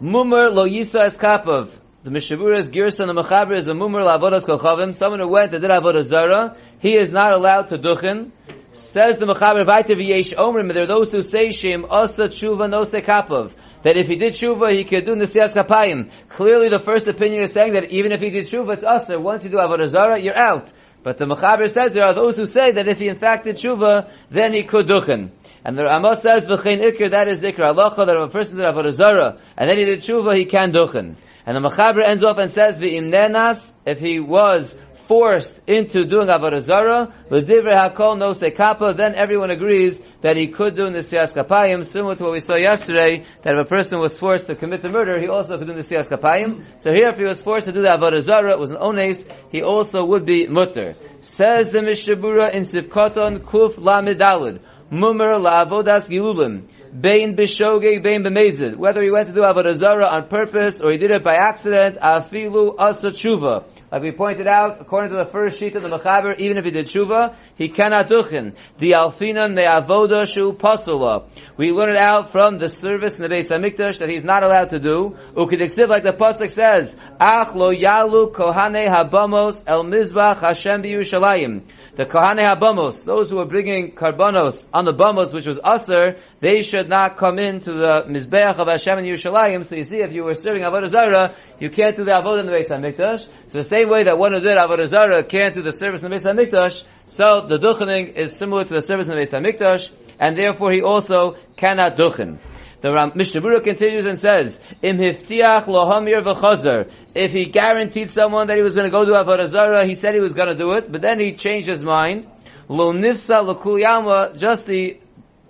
Mumar 0.00 0.52
lo 0.52 0.66
yisa 0.66 1.06
eskapov. 1.06 1.70
The 2.04 2.10
Mishavura's 2.10 2.68
and 3.00 3.08
the 3.08 3.14
Mechaber 3.14 3.56
is 3.56 3.64
the 3.64 3.72
Mumar 3.72 4.04
la'avodas 4.04 4.44
kolchavim. 4.44 4.94
Someone 4.94 5.20
who 5.20 5.28
went 5.28 5.54
and 5.54 5.62
did 5.62 5.70
avodah 5.70 6.02
zara, 6.04 6.54
he 6.80 6.94
is 6.98 7.10
not 7.10 7.32
allowed 7.32 7.68
to 7.68 7.78
duchen. 7.78 8.30
Says 8.72 9.16
the 9.16 9.24
Mechaber, 9.24 9.64
Vaita 9.64 9.96
v'yesh 9.96 10.34
omrim, 10.34 10.74
there 10.74 10.82
are 10.82 10.86
those 10.86 11.12
who 11.12 11.22
say 11.22 11.50
Shem 11.50 11.86
asa 11.88 12.24
tshuva 12.24 12.68
no 12.68 12.82
sekapov. 12.82 13.52
That 13.84 13.96
if 13.96 14.06
he 14.06 14.16
did 14.16 14.34
tshuva, 14.34 14.70
he 14.76 14.84
could 14.84 15.06
do 15.06 15.14
nisiyas 15.14 15.56
kapayim. 15.56 16.10
Clearly 16.28 16.68
the 16.68 16.78
first 16.78 17.06
opinion 17.06 17.44
is 17.44 17.52
saying 17.52 17.72
that 17.72 17.90
even 17.90 18.12
if 18.12 18.20
he 18.20 18.28
did 18.28 18.44
tshuva, 18.44 18.74
it's 18.74 18.84
asa. 18.84 19.18
Once 19.18 19.44
you 19.44 19.50
do 19.50 19.56
avodah 19.56 19.86
zara, 19.86 20.20
you're 20.20 20.36
out. 20.36 20.70
But 21.02 21.16
the 21.16 21.24
Mechaber 21.24 21.72
says 21.72 21.94
there 21.94 22.04
are 22.04 22.14
those 22.14 22.36
who 22.36 22.44
say 22.44 22.72
that 22.72 22.86
if 22.86 22.98
he 22.98 23.08
in 23.08 23.16
fact 23.16 23.44
did 23.44 23.56
tshuva, 23.56 24.10
then 24.30 24.52
he 24.52 24.64
could 24.64 24.88
duchen. 24.88 25.30
And 25.66 25.76
the 25.76 25.82
Ramos 25.82 26.20
says, 26.20 26.46
"V'chein 26.46 26.80
ikr," 26.80 27.10
that 27.10 27.26
is 27.26 27.42
ikr 27.42 27.58
halacha, 27.58 28.06
that 28.06 28.14
if 28.14 28.28
a 28.28 28.32
person 28.32 28.58
did 28.58 28.66
avodah 28.66 28.92
zara, 28.92 29.38
and 29.56 29.68
then 29.68 29.76
he 29.76 29.84
did 29.84 29.98
tshuva, 29.98 30.36
he 30.36 30.44
can 30.44 30.70
duchen. 30.70 31.16
And 31.44 31.56
the 31.56 31.68
Mechaber 31.68 32.06
ends 32.06 32.22
off 32.22 32.38
and 32.38 32.52
says, 32.52 32.80
"V'im 32.80 33.10
nenas," 33.10 33.72
if 33.84 33.98
he 33.98 34.20
was 34.20 34.78
forced 35.08 35.60
into 35.66 36.04
doing 36.04 36.28
avodah 36.28 36.60
zara, 36.60 37.12
l'divrei 37.30 37.74
hakol 37.74 38.16
no 38.16 38.30
sekapa, 38.30 38.96
then 38.96 39.16
everyone 39.16 39.50
agrees 39.50 40.00
that 40.20 40.36
he 40.36 40.46
could 40.46 40.76
do 40.76 40.84
nisiyas 40.84 41.34
kapayim, 41.34 41.84
similar 41.84 42.14
to 42.14 42.22
what 42.22 42.32
we 42.32 42.38
saw 42.38 42.54
yesterday, 42.54 43.24
that 43.42 43.54
if 43.54 43.66
a 43.66 43.68
person 43.68 43.98
was 43.98 44.16
forced 44.20 44.46
to 44.46 44.54
commit 44.54 44.82
the 44.82 44.88
murder, 44.88 45.20
he 45.20 45.26
also 45.26 45.58
could 45.58 45.66
do 45.66 45.72
nisiyas 45.72 46.08
kapayim. 46.08 46.62
So 46.78 46.92
here, 46.92 47.08
if 47.08 47.16
he 47.16 47.24
was 47.24 47.42
forced 47.42 47.66
to 47.66 47.72
do 47.72 47.82
the 47.82 47.88
avodah 47.88 48.20
zara, 48.20 48.52
it 48.52 48.60
was 48.60 48.70
an 48.70 48.78
ones, 48.78 49.24
he 49.50 49.62
also 49.62 50.04
would 50.04 50.24
be 50.24 50.46
mutter. 50.46 50.94
Says 51.22 51.72
the 51.72 51.80
Mishabura 51.80 52.54
in 52.54 52.62
Sivkoton 52.62 53.40
Kuf 53.40 53.74
Lamidalid. 53.78 54.60
Mumar 54.90 55.40
la'avodas 55.40 56.06
gilulim. 56.08 56.62
Bein 56.92 57.36
b'shogeg, 57.36 58.02
bein 58.02 58.22
b'mezid. 58.22 58.76
Whether 58.76 59.02
he 59.02 59.10
went 59.10 59.28
to 59.28 59.34
do 59.34 59.40
avodah 59.40 60.12
on 60.12 60.28
purpose 60.28 60.80
or 60.80 60.92
he 60.92 60.98
did 60.98 61.10
it 61.10 61.24
by 61.24 61.34
accident, 61.34 61.98
afilu 61.98 62.74
asa 62.78 63.10
tshuva. 63.10 63.64
Like 63.96 64.02
we 64.02 64.12
pointed 64.12 64.46
out, 64.46 64.82
according 64.82 65.10
to 65.12 65.16
the 65.16 65.24
first 65.24 65.58
sheet 65.58 65.74
of 65.74 65.82
the 65.82 65.88
Mechaber, 65.88 66.38
even 66.38 66.58
if 66.58 66.66
he 66.66 66.70
did 66.70 66.84
tshuva, 66.84 67.34
he 67.54 67.70
cannot 67.70 68.10
duchen. 68.10 68.52
The 68.76 68.90
alfina 68.90 69.50
me'avoda 69.50 70.30
shu 70.30 70.52
pasula. 70.52 71.26
We 71.56 71.70
learn 71.72 71.94
it 71.94 72.02
out 72.02 72.30
from 72.30 72.58
the 72.58 72.68
service 72.68 73.18
in 73.18 73.22
the 73.22 73.34
Beis 73.34 73.48
Hamikdash 73.48 74.00
that 74.00 74.10
he's 74.10 74.22
not 74.22 74.42
allowed 74.42 74.68
to 74.72 74.78
do. 74.78 75.16
Ukidiksiv, 75.34 75.88
like 75.88 76.02
the 76.02 76.12
pasuk 76.12 76.50
says, 76.50 76.94
Ach 77.18 77.54
lo 77.54 77.70
yalu 77.70 78.34
kohane 78.34 78.86
habamos 78.86 79.62
el 79.66 79.84
mizbach 79.84 80.42
Hashem 80.42 80.82
b'Yushalayim. 80.82 81.62
The 81.96 82.04
kohane 82.04 82.40
habamos, 82.40 83.02
those 83.02 83.30
who 83.30 83.38
are 83.38 83.46
bringing 83.46 83.92
karbanos 83.92 84.66
on 84.74 84.84
the 84.84 84.92
bamos, 84.92 85.32
which 85.32 85.46
was 85.46 85.58
aser, 85.64 86.18
they 86.46 86.62
should 86.62 86.88
not 86.88 87.16
come 87.16 87.40
into 87.40 87.72
the 87.72 88.04
mizbeach 88.06 88.56
of 88.62 88.68
Hashem 88.68 89.00
in 89.00 89.04
Yerushalayim. 89.04 89.66
So 89.66 89.74
you 89.74 89.82
see, 89.82 90.00
if 90.00 90.12
you 90.12 90.22
were 90.22 90.34
serving 90.34 90.62
avodah 90.62 90.86
Zarah, 90.86 91.34
you 91.58 91.70
can't 91.70 91.96
do 91.96 92.04
the 92.04 92.12
avodah 92.12 92.38
in 92.38 92.46
the 92.46 92.52
Beis 92.52 92.68
Hamikdash. 92.68 93.22
So 93.48 93.58
the 93.58 93.64
same 93.64 93.88
way 93.88 94.04
that 94.04 94.16
one 94.16 94.32
who 94.32 94.38
did 94.38 94.56
avodah 94.56 94.86
Zarah 94.86 95.24
can't 95.24 95.54
do 95.54 95.62
the 95.62 95.72
service 95.72 96.04
in 96.04 96.10
the 96.10 96.16
Beis 96.16 96.24
Hamikdash, 96.24 96.84
so 97.08 97.46
the 97.48 97.58
duchening 97.58 98.14
is 98.14 98.36
similar 98.36 98.62
to 98.62 98.74
the 98.74 98.80
service 98.80 99.08
in 99.08 99.16
the 99.16 99.22
Beis 99.22 99.32
Hamikdash, 99.32 99.90
and 100.20 100.36
therefore 100.36 100.70
he 100.70 100.82
also 100.82 101.34
cannot 101.56 101.96
duchen. 101.96 102.38
The 102.80 102.92
Ram, 102.92 103.10
Mishnah 103.16 103.40
Berurah 103.40 103.64
continues 103.64 104.06
and 104.06 104.16
says, 104.16 104.60
"Im 104.82 104.98
hiftiach 104.98 105.64
lohamir 105.64 106.22
v'chazer." 106.22 106.92
If 107.12 107.32
he 107.32 107.46
guaranteed 107.46 108.10
someone 108.10 108.46
that 108.46 108.56
he 108.56 108.62
was 108.62 108.76
going 108.76 108.88
to 108.88 108.96
go 108.96 109.04
do 109.04 109.14
avodah 109.14 109.46
zarah, 109.46 109.84
he 109.84 109.96
said 109.96 110.14
he 110.14 110.20
was 110.20 110.34
going 110.34 110.48
to 110.48 110.54
do 110.54 110.74
it, 110.74 110.92
but 110.92 111.00
then 111.02 111.18
he 111.18 111.32
changed 111.32 111.66
his 111.66 111.82
mind. 111.82 112.28
Lo 112.68 112.92
nifsa 112.92 113.42
l'kul 113.42 114.38
just 114.38 114.66
the 114.66 115.00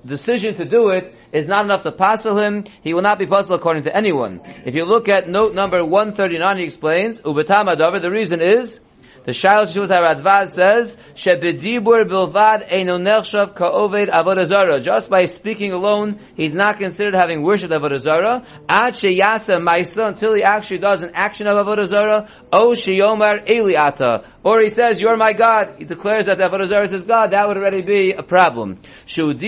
decision 0.07 0.55
to 0.57 0.65
do 0.65 0.91
it 0.91 1.15
is 1.33 1.49
not 1.49 1.65
enough 1.65 1.83
to 1.83 1.93
passel 1.93 2.39
him. 2.39 2.65
He 2.83 2.95
will 2.95 3.03
not 3.03 3.19
be 3.19 3.27
puzzled 3.27 3.59
according 3.59 3.85
to 3.85 3.97
anyone. 3.97 4.41
If 4.65 4.75
you 4.75 4.85
look 4.85 5.09
at 5.09 5.29
note 5.29 5.55
number 5.55 5.85
139, 5.85 6.59
he 6.59 6.65
explains, 6.65 7.21
Ubatam 7.21 7.67
Adavar, 7.75 8.01
the 8.01 8.11
reason 8.11 8.41
is, 8.41 8.81
the 9.27 9.33
Shail 9.33 9.67
Shuvas 9.67 9.91
Haradvaz 9.91 10.53
says, 10.53 10.97
Shebedibur 11.17 12.09
bilvad 12.09 12.71
eino 12.71 12.97
nechshav 12.97 13.57
ka'oved 13.57 14.09
avodazara. 14.09 14.81
Just 14.81 15.11
by 15.11 15.25
speaking 15.25 15.73
alone, 15.73 16.21
he's 16.37 16.55
not 16.55 16.79
considered 16.79 17.15
having 17.15 17.43
worshipped 17.43 17.73
avodah 17.73 17.99
zara. 17.99 18.47
Ad 18.69 18.95
sheyasa 18.95 19.59
ma'isa, 19.59 20.07
until 20.07 20.37
he 20.37 20.45
actually 20.45 20.79
does 20.79 21.03
an 21.03 21.11
action 21.15 21.49
of 21.49 21.57
avodah 21.57 21.87
zara. 21.87 22.29
O 22.53 22.71
sheyomar 22.71 23.49
eliata. 23.49 24.25
Or 24.47 24.61
he 24.61 24.69
says, 24.69 25.01
you're 25.01 25.17
my 25.17 25.33
God. 25.33 25.75
He 25.79 25.85
declares 25.85 26.27
that 26.27 26.39
the 26.39 26.45
avodah 26.45 26.67
zara 26.67 26.85
is 26.85 26.93
his 26.93 27.05
God. 27.05 27.33
That 27.33 27.49
would 27.49 27.57
already 27.57 27.83
be 27.83 28.13
a 28.13 28.23
problem. 28.23 28.79
That 29.17 29.41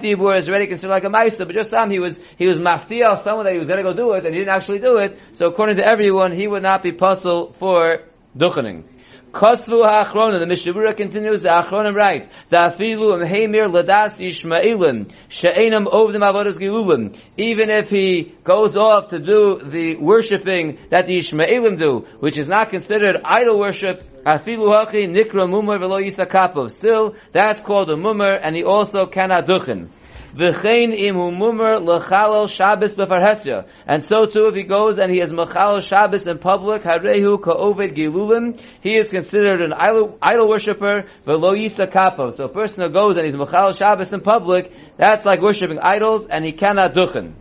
dibur 0.00 0.38
is 0.38 0.48
already 0.48 0.66
considered 0.68 0.92
like 0.92 1.02
a 1.02 1.08
maisa, 1.08 1.44
but 1.44 1.56
just 1.56 1.70
some 1.70 1.90
he 1.90 1.98
was, 1.98 2.20
he 2.36 2.46
was 2.46 2.58
maftia, 2.60 3.18
someone 3.18 3.46
that 3.46 3.52
he 3.52 3.58
was 3.58 3.66
going 3.66 3.82
to 3.82 3.90
go 3.90 3.92
do 3.92 4.12
it, 4.12 4.24
and 4.24 4.32
he 4.32 4.42
didn't 4.42 4.54
actually 4.54 4.78
do 4.78 4.98
it. 4.98 5.18
So 5.32 5.48
according 5.48 5.78
to 5.78 5.84
everyone, 5.84 6.30
he 6.30 6.46
would 6.46 6.62
not 6.62 6.84
be 6.84 6.92
puzzled 6.92 7.56
for 7.56 8.04
duchening. 8.38 8.84
Kosvu 9.34 9.84
ha'achronim, 9.84 10.46
the 10.46 10.54
Mishabura 10.54 10.96
continues, 10.96 11.42
the 11.42 11.48
achronim 11.48 11.96
write, 11.96 12.28
the 12.50 12.56
afilu 12.56 13.20
heimir 13.26 13.66
ladas 13.66 14.22
yishmaelim, 14.22 15.10
she'enam 15.28 15.86
ovdim 15.86 16.22
avodas 16.22 16.56
gilulim. 16.56 17.18
Even 17.36 17.68
if 17.68 17.90
he 17.90 18.32
goes 18.44 18.76
off 18.76 19.08
to 19.08 19.18
do 19.18 19.58
the 19.58 19.96
worshipping 19.96 20.78
that 20.90 21.06
the 21.06 21.18
Yishmaelim 21.18 21.76
do, 21.76 22.06
which 22.20 22.38
is 22.38 22.48
not 22.48 22.70
considered 22.70 23.20
idol 23.24 23.58
worship, 23.58 24.04
afilu 24.24 24.68
hachi 24.68 25.08
nikra 25.08 25.48
mumar 25.50 25.80
velo 25.80 25.98
yisakapov. 25.98 26.70
Still, 26.70 27.16
that's 27.32 27.60
called 27.60 27.90
a 27.90 27.96
mumar, 27.96 28.38
and 28.40 28.54
he 28.54 28.62
also 28.62 29.06
cannot 29.06 29.46
duchen. 29.46 29.88
V'chein 30.34 30.92
im 30.92 31.14
hu 31.14 31.30
mumar 31.30 31.80
l'chalal 31.80 32.48
Shabbos 32.48 32.96
b'farhesya. 32.96 33.68
And 33.86 34.02
so 34.02 34.24
too, 34.24 34.46
if 34.46 34.56
he 34.56 34.64
goes 34.64 34.98
and 34.98 35.12
he 35.12 35.20
is 35.20 35.30
mechalal 35.30 35.80
Shabbos 35.80 36.26
in 36.26 36.38
public, 36.38 36.82
harehu 36.82 37.40
ka'oved 37.40 37.96
gilulim, 37.96 38.60
he 38.80 38.96
is 38.96 39.08
considered 39.08 39.62
an 39.62 39.72
idol, 39.72 40.18
idol 40.20 40.48
worshipper, 40.48 41.04
v'lo 41.24 41.56
yisa 41.56 41.88
kapo. 41.90 42.32
So 42.32 42.46
a 42.46 42.48
person 42.48 42.82
who 42.82 42.92
goes 42.92 43.16
and 43.16 43.24
he's 43.24 43.36
mechalal 43.36 43.78
Shabbos 43.78 44.12
in 44.12 44.22
public, 44.22 44.72
that's 44.96 45.24
like 45.24 45.40
worshiping 45.40 45.78
idols, 45.78 46.26
and 46.26 46.44
he 46.44 46.50
cannot 46.50 46.94
duchen. 46.94 47.34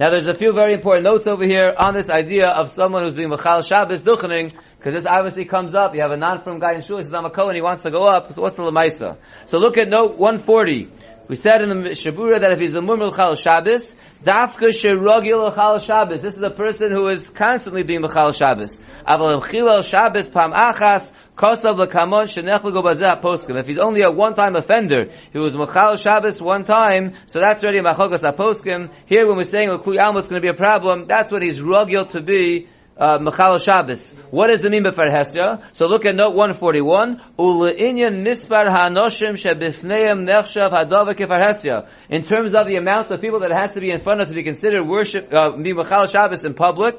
Now 0.00 0.10
there's 0.10 0.26
a 0.26 0.34
few 0.34 0.52
very 0.52 0.74
important 0.74 1.04
notes 1.04 1.26
over 1.26 1.44
here 1.44 1.74
on 1.76 1.94
this 1.94 2.08
idea 2.08 2.48
of 2.48 2.70
someone 2.70 3.02
who's 3.02 3.14
being 3.14 3.30
mechal 3.30 3.64
Shabbos 3.64 4.02
duchening, 4.02 4.52
because 4.78 4.94
this 4.94 5.06
obviously 5.06 5.44
comes 5.44 5.76
up. 5.76 5.94
You 5.94 6.02
have 6.02 6.10
a 6.12 6.16
non-from 6.16 6.58
guy 6.58 6.74
in 6.74 6.82
shul, 6.82 6.96
he 6.96 7.04
says, 7.04 7.14
I'm 7.14 7.24
a 7.24 7.30
Kohen, 7.30 7.54
he 7.54 7.62
wants 7.62 7.82
to 7.82 7.90
go 7.92 8.04
up, 8.04 8.32
so 8.32 8.42
what's 8.42 8.56
the 8.56 8.62
lemaisa? 8.62 9.16
So 9.46 9.58
look 9.58 9.76
at 9.76 9.88
note 9.88 10.16
140. 10.16 10.88
We 11.28 11.36
said 11.36 11.60
in 11.60 11.68
the 11.82 11.90
Shabura 11.90 12.40
that 12.40 12.52
if 12.52 12.58
he's 12.58 12.74
a 12.74 12.80
murmur 12.80 13.14
chal 13.14 13.34
Shabbos, 13.34 13.94
dafka 14.24 14.68
sherogil 14.68 15.54
chal 15.54 15.78
Shabbos. 15.78 16.22
This 16.22 16.36
is 16.36 16.42
a 16.42 16.48
person 16.48 16.90
who 16.90 17.08
is 17.08 17.28
constantly 17.28 17.82
being 17.82 18.02
chal 18.02 18.32
Shabbos. 18.32 18.80
Aval 19.06 19.42
chilal 19.42 19.84
Shabbos 19.84 20.30
pam 20.30 20.52
achas 20.52 21.12
Kosav 21.36 21.76
Lakamon 21.76 22.24
Shenech 22.24 22.62
Legobazeh 22.62 23.20
Poskim. 23.20 23.60
If 23.60 23.66
he's 23.66 23.78
only 23.78 24.00
a 24.00 24.10
one-time 24.10 24.56
offender, 24.56 25.12
he 25.30 25.38
was 25.38 25.54
Machal 25.54 25.96
Shabbos 25.96 26.40
one 26.40 26.64
time, 26.64 27.14
so 27.26 27.40
that's 27.40 27.62
already 27.62 27.78
a 27.78 27.82
Machalkas 27.82 28.24
Aposkim. 28.24 28.90
Here 29.04 29.26
when 29.26 29.36
we're 29.36 29.44
saying 29.44 29.68
Lekui 29.68 30.02
Alma 30.02 30.20
is 30.20 30.28
going 30.28 30.40
to 30.40 30.44
be 30.44 30.48
a 30.48 30.54
problem, 30.54 31.04
that's 31.06 31.30
what 31.30 31.42
he's 31.42 31.60
rugil 31.60 32.10
to 32.12 32.22
be 32.22 32.68
uh, 32.98 33.18
Machal 33.18 33.58
Shabbos. 33.58 34.12
What 34.30 34.48
does 34.48 34.64
it 34.64 34.70
mean 34.70 34.82
by 34.82 34.90
Farhesya? 34.90 35.62
So 35.72 35.86
look 35.86 36.04
at 36.04 36.14
note 36.14 36.34
141. 36.34 37.22
Ule'inyan 37.38 38.24
mispar 38.24 38.68
ha'anoshim 38.68 39.34
shebifneim 39.38 40.28
nechshav 40.28 40.70
hadava 40.70 41.14
kefarhesya. 41.14 41.88
In 42.10 42.24
terms 42.24 42.54
of 42.54 42.66
the 42.66 42.76
amount 42.76 43.10
of 43.10 43.20
people 43.20 43.40
that 43.40 43.52
has 43.52 43.72
to 43.72 43.80
be 43.80 43.90
in 43.90 44.00
front 44.00 44.20
of 44.20 44.28
to 44.28 44.34
be 44.34 44.42
considered 44.42 44.84
worship, 44.86 45.32
uh, 45.32 45.56
be 45.56 45.72
Machal 45.72 46.06
Shabbos 46.06 46.44
in 46.44 46.54
public. 46.54 46.96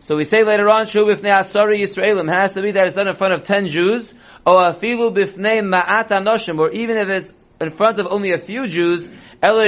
So 0.00 0.16
we 0.16 0.24
say 0.24 0.42
later 0.42 0.68
on, 0.68 0.86
Shu 0.86 1.04
bifnei 1.04 1.32
asari 1.32 1.80
Yisraelim 1.80 2.32
has 2.32 2.52
to 2.52 2.62
be 2.62 2.72
that 2.72 2.86
it's 2.86 2.96
done 2.96 3.08
in 3.08 3.14
front 3.14 3.34
of 3.34 3.44
10 3.44 3.68
Jews. 3.68 4.14
Or 4.46 4.72
afilu 4.72 5.14
bifnei 5.14 5.60
ma'at 5.60 6.08
anoshim, 6.08 6.58
or 6.58 6.70
even 6.70 6.96
if 6.96 7.08
it's 7.08 7.32
in 7.60 7.70
front 7.70 8.00
of 8.00 8.06
only 8.10 8.32
a 8.32 8.38
few 8.38 8.66
Jews, 8.66 9.10
but 9.42 9.58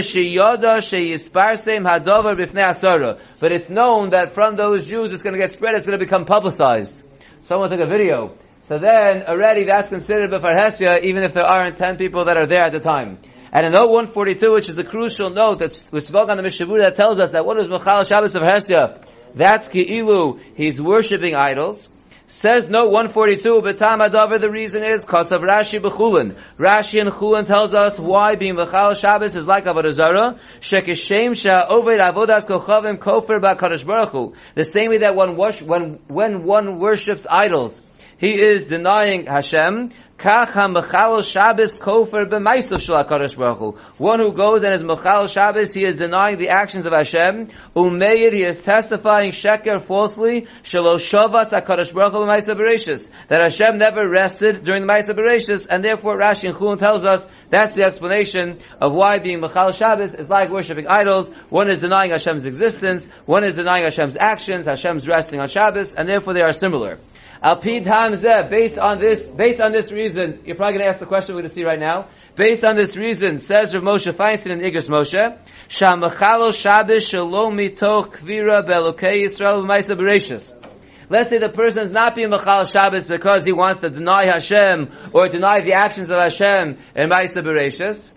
it's 3.52 3.70
known 3.70 4.10
that 4.10 4.32
from 4.32 4.54
those 4.54 4.86
Jews 4.86 5.10
it's 5.10 5.22
going 5.22 5.34
to 5.34 5.40
get 5.40 5.50
spread, 5.50 5.74
it's 5.74 5.84
going 5.84 5.98
to 5.98 6.04
become 6.04 6.26
publicized. 6.26 6.94
Someone 7.40 7.70
took 7.70 7.80
a 7.80 7.86
video. 7.86 8.36
So 8.62 8.78
then, 8.78 9.24
already 9.24 9.64
that's 9.64 9.88
considered 9.88 10.30
Befarhesia, 10.30 11.02
even 11.02 11.24
if 11.24 11.34
there 11.34 11.44
aren't 11.44 11.76
10 11.76 11.96
people 11.96 12.26
that 12.26 12.36
are 12.36 12.46
there 12.46 12.62
at 12.62 12.72
the 12.72 12.78
time. 12.78 13.18
And 13.52 13.66
in 13.66 13.72
note 13.72 13.90
142, 13.90 14.52
which 14.52 14.68
is 14.68 14.76
the 14.76 14.84
crucial 14.84 15.30
note 15.30 15.58
that 15.58 15.82
we 15.90 15.98
spoke 16.00 16.28
on 16.28 16.36
the 16.36 16.44
Mishavur 16.44 16.78
that 16.78 16.94
tells 16.94 17.18
us 17.18 17.32
that 17.32 17.44
what 17.44 17.60
is 17.60 17.68
Machal 17.68 18.04
Shabbos 18.04 18.36
of 18.36 18.42
Hesia? 18.42 19.04
That's 19.34 19.68
Ki'ilu, 19.68 20.38
he's 20.54 20.80
worshipping 20.80 21.34
idols. 21.34 21.88
Says 22.26 22.70
note 22.70 22.90
142, 22.90 23.60
Betam 23.60 24.00
Adavar, 24.00 24.40
the 24.40 24.50
reason 24.50 24.82
is 24.82 25.02
because 25.02 25.30
of 25.30 25.42
Rashi 25.42 25.78
Bechulin. 25.78 26.40
Rashi 26.58 26.98
and 26.98 27.10
Chulin 27.10 27.46
tells 27.46 27.74
us 27.74 27.98
why 27.98 28.34
being 28.34 28.54
Bechal 28.54 28.98
Shabbos 28.98 29.36
is 29.36 29.46
like 29.46 29.64
Avodah 29.64 29.92
Zarah. 29.92 30.40
Shekeshem 30.60 31.36
Sha 31.36 31.68
Oved 31.68 32.00
Avodas 32.00 32.46
Kochavim 32.46 32.98
Kofer 32.98 33.42
Ba'Kadosh 33.42 33.86
Baruch 33.86 34.08
Hu. 34.08 34.34
The 34.54 34.64
same 34.64 34.88
way 34.88 34.98
that 34.98 35.14
one 35.14 35.36
when, 35.36 35.98
when 36.08 36.44
one 36.44 36.78
worships 36.78 37.26
idols, 37.30 37.82
he 38.16 38.40
is 38.40 38.64
denying 38.64 39.26
Hashem. 39.26 39.92
Kach 40.24 40.52
ha-mechal 40.52 41.22
Shabbos 41.22 41.74
kofer 41.74 42.24
b'maisav 42.24 42.80
shel 42.80 42.96
HaKadosh 42.96 43.36
Baruch 43.36 43.58
Hu. 43.58 43.76
One 43.98 44.20
who 44.20 44.32
goes 44.32 44.62
and 44.62 44.72
is 44.72 44.82
mechal 44.82 45.28
Shabbos, 45.28 45.74
he 45.74 45.84
is 45.84 45.96
denying 45.96 46.38
the 46.38 46.48
actions 46.48 46.86
of 46.86 46.94
Hashem. 46.94 47.50
Umeir, 47.76 48.32
he 48.32 48.42
is 48.42 48.64
testifying 48.64 49.32
sheker 49.32 49.82
falsely, 49.82 50.46
shelo 50.62 50.94
shavas 50.94 51.50
HaKadosh 51.50 51.92
Baruch 51.92 52.12
Hu 52.14 52.20
b'maisav. 52.20 53.10
That 53.28 53.42
Hashem 53.42 53.76
never 53.76 54.08
rested 54.08 54.64
during 54.64 54.86
the 54.86 54.90
maisav 54.90 55.18
bereshis, 55.18 55.66
and 55.68 55.84
therefore 55.84 56.18
Rashi 56.18 56.44
and 56.44 56.54
Chulun 56.54 56.78
tells 56.78 57.04
us 57.04 57.28
that's 57.54 57.74
the 57.74 57.84
explanation 57.84 58.60
of 58.80 58.92
why 58.92 59.20
being 59.20 59.40
mechal 59.40 59.72
Shabbos 59.72 60.14
is 60.14 60.28
like 60.28 60.50
worshipping 60.50 60.88
idols. 60.88 61.30
One 61.50 61.70
is 61.70 61.80
denying 61.80 62.10
Hashem's 62.10 62.46
existence, 62.46 63.08
one 63.26 63.44
is 63.44 63.54
denying 63.54 63.84
Hashem's 63.84 64.16
actions, 64.18 64.66
Hashem's 64.66 65.06
resting 65.06 65.38
on 65.40 65.48
Shabbos, 65.48 65.94
and 65.94 66.08
therefore 66.08 66.34
they 66.34 66.42
are 66.42 66.52
similar. 66.52 66.98
Alpid 67.44 67.84
Hamzeh, 67.84 68.48
based 68.48 68.78
on 68.78 68.98
this, 68.98 69.22
based 69.22 69.60
on 69.60 69.70
this 69.70 69.92
reason, 69.92 70.40
you're 70.46 70.56
probably 70.56 70.78
going 70.78 70.84
to 70.84 70.88
ask 70.88 70.98
the 70.98 71.06
question 71.06 71.34
we're 71.34 71.42
going 71.42 71.48
to 71.50 71.54
see 71.54 71.64
right 71.64 71.78
now. 71.78 72.08
Based 72.36 72.64
on 72.64 72.74
this 72.74 72.96
reason, 72.96 73.38
says 73.38 73.74
Rav 73.74 73.84
Moshe 73.84 74.10
Feinstein 74.12 74.52
in 74.52 74.60
Igros 74.60 74.88
Moshe, 74.88 75.38
Shamachalo 75.68 76.54
Shabbos 76.54 77.06
Shalom 77.06 77.56
Mitoch 77.56 78.16
Kvira 78.16 78.66
Belokei 78.66 79.24
Yisrael 79.24 79.62
V'Maisa 79.62 79.94
Bereshis. 79.94 80.73
Let's 81.10 81.30
say 81.30 81.38
the 81.38 81.48
person 81.48 81.82
is 81.82 81.90
not 81.90 82.14
being 82.14 82.30
Machal 82.30 82.64
Shabbos 82.64 83.04
because 83.04 83.44
he 83.44 83.52
wants 83.52 83.80
to 83.80 83.90
deny 83.90 84.24
Hashem 84.26 84.90
or 85.12 85.28
deny 85.28 85.60
the 85.60 85.74
actions 85.74 86.10
of 86.10 86.16
Hashem 86.16 86.78
in 86.96 87.10
Maisa 87.10 87.42
Bereshis. 87.42 88.10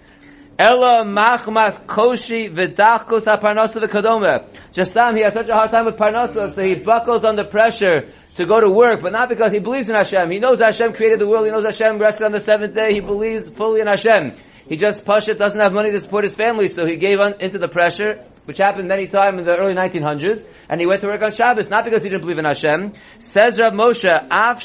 Ella 0.60 1.04
machmas 1.06 1.80
koshi 1.86 2.50
v'dachkos 2.52 3.26
ha-parnasa 3.26 5.16
he 5.16 5.22
has 5.22 5.34
such 5.34 5.50
a 5.50 5.54
hard 5.54 5.70
time 5.70 5.86
with 5.86 5.98
parnasa, 5.98 6.50
so 6.50 6.64
he 6.64 6.76
buckles 6.76 7.24
under 7.24 7.44
pressure 7.44 8.12
to 8.36 8.46
go 8.46 8.60
to 8.60 8.70
work, 8.70 9.02
but 9.02 9.12
not 9.12 9.30
because 9.30 9.52
he 9.52 9.60
believes 9.60 9.88
in 9.88 9.96
Hashem. 9.96 10.32
He 10.32 10.40
knows 10.40 10.60
Hashem 10.60 10.94
created 10.94 11.20
the 11.20 11.28
world. 11.28 11.46
He 11.46 11.52
knows 11.52 11.64
Hashem 11.64 12.00
rested 12.00 12.26
on 12.26 12.32
the 12.32 12.40
seventh 12.40 12.74
day. 12.74 12.94
He 12.94 13.00
believes 13.00 13.50
fully 13.50 13.82
in 13.82 13.88
Hashem. 13.88 14.36
He 14.68 14.78
just 14.78 15.06
Pashat 15.06 15.38
doesn't 15.38 15.60
have 15.60 15.74
money 15.74 15.92
to 15.92 16.00
support 16.00 16.24
his 16.24 16.36
family, 16.36 16.68
so 16.68 16.86
he 16.86 16.98
gave 16.98 17.20
on, 17.20 17.36
into 17.40 17.58
the 17.58 17.68
pressure, 17.68 18.26
which 18.48 18.60
happened 18.60 18.88
many 18.88 19.08
times 19.08 19.40
in 19.40 19.46
the 19.46 19.58
early 19.58 19.74
1900s, 19.74 20.46
and 20.70 20.80
he 20.80 20.88
went 20.88 21.02
to 21.02 21.08
work 21.08 21.22
on 21.22 21.34
Shabbos, 21.34 21.70
not 21.70 21.84
because 21.84 22.02
he 22.02 22.08
didn't 22.08 22.22
believe 22.22 22.38
in 22.38 22.46
Hashem. 22.46 22.94
Says 23.20 23.60
Rav 23.60 23.74
Moshe, 23.74 24.08
Af 24.08 24.64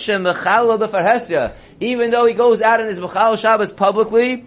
even 1.80 2.10
though 2.12 2.26
he 2.26 2.34
goes 2.34 2.60
out 2.62 2.80
in 2.80 2.86
his 2.86 3.00
Mechal 3.00 3.36
Shabbos 3.36 3.72
publicly. 3.72 4.44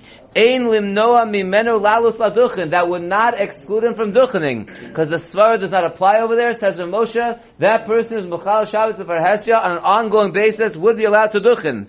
That 2.71 2.85
would 2.87 3.03
not 3.03 3.39
exclude 3.39 3.83
him 3.83 3.93
from 3.93 4.13
duchening. 4.13 4.87
Because 4.87 5.09
the 5.09 5.17
svara 5.17 5.59
does 5.59 5.71
not 5.71 5.85
apply 5.85 6.19
over 6.19 6.37
there, 6.37 6.53
says 6.53 6.79
Rav 6.79 6.87
Moshe, 6.87 7.41
that 7.59 7.85
person 7.85 8.13
who's 8.15 8.25
Mechal 8.25 8.65
Shabbos 8.71 8.99
of 9.01 9.07
Hesya 9.07 9.61
on 9.61 9.71
an 9.73 9.77
ongoing 9.79 10.31
basis 10.31 10.77
would 10.77 10.95
be 10.95 11.03
allowed 11.03 11.31
to 11.31 11.41
duchen. 11.41 11.87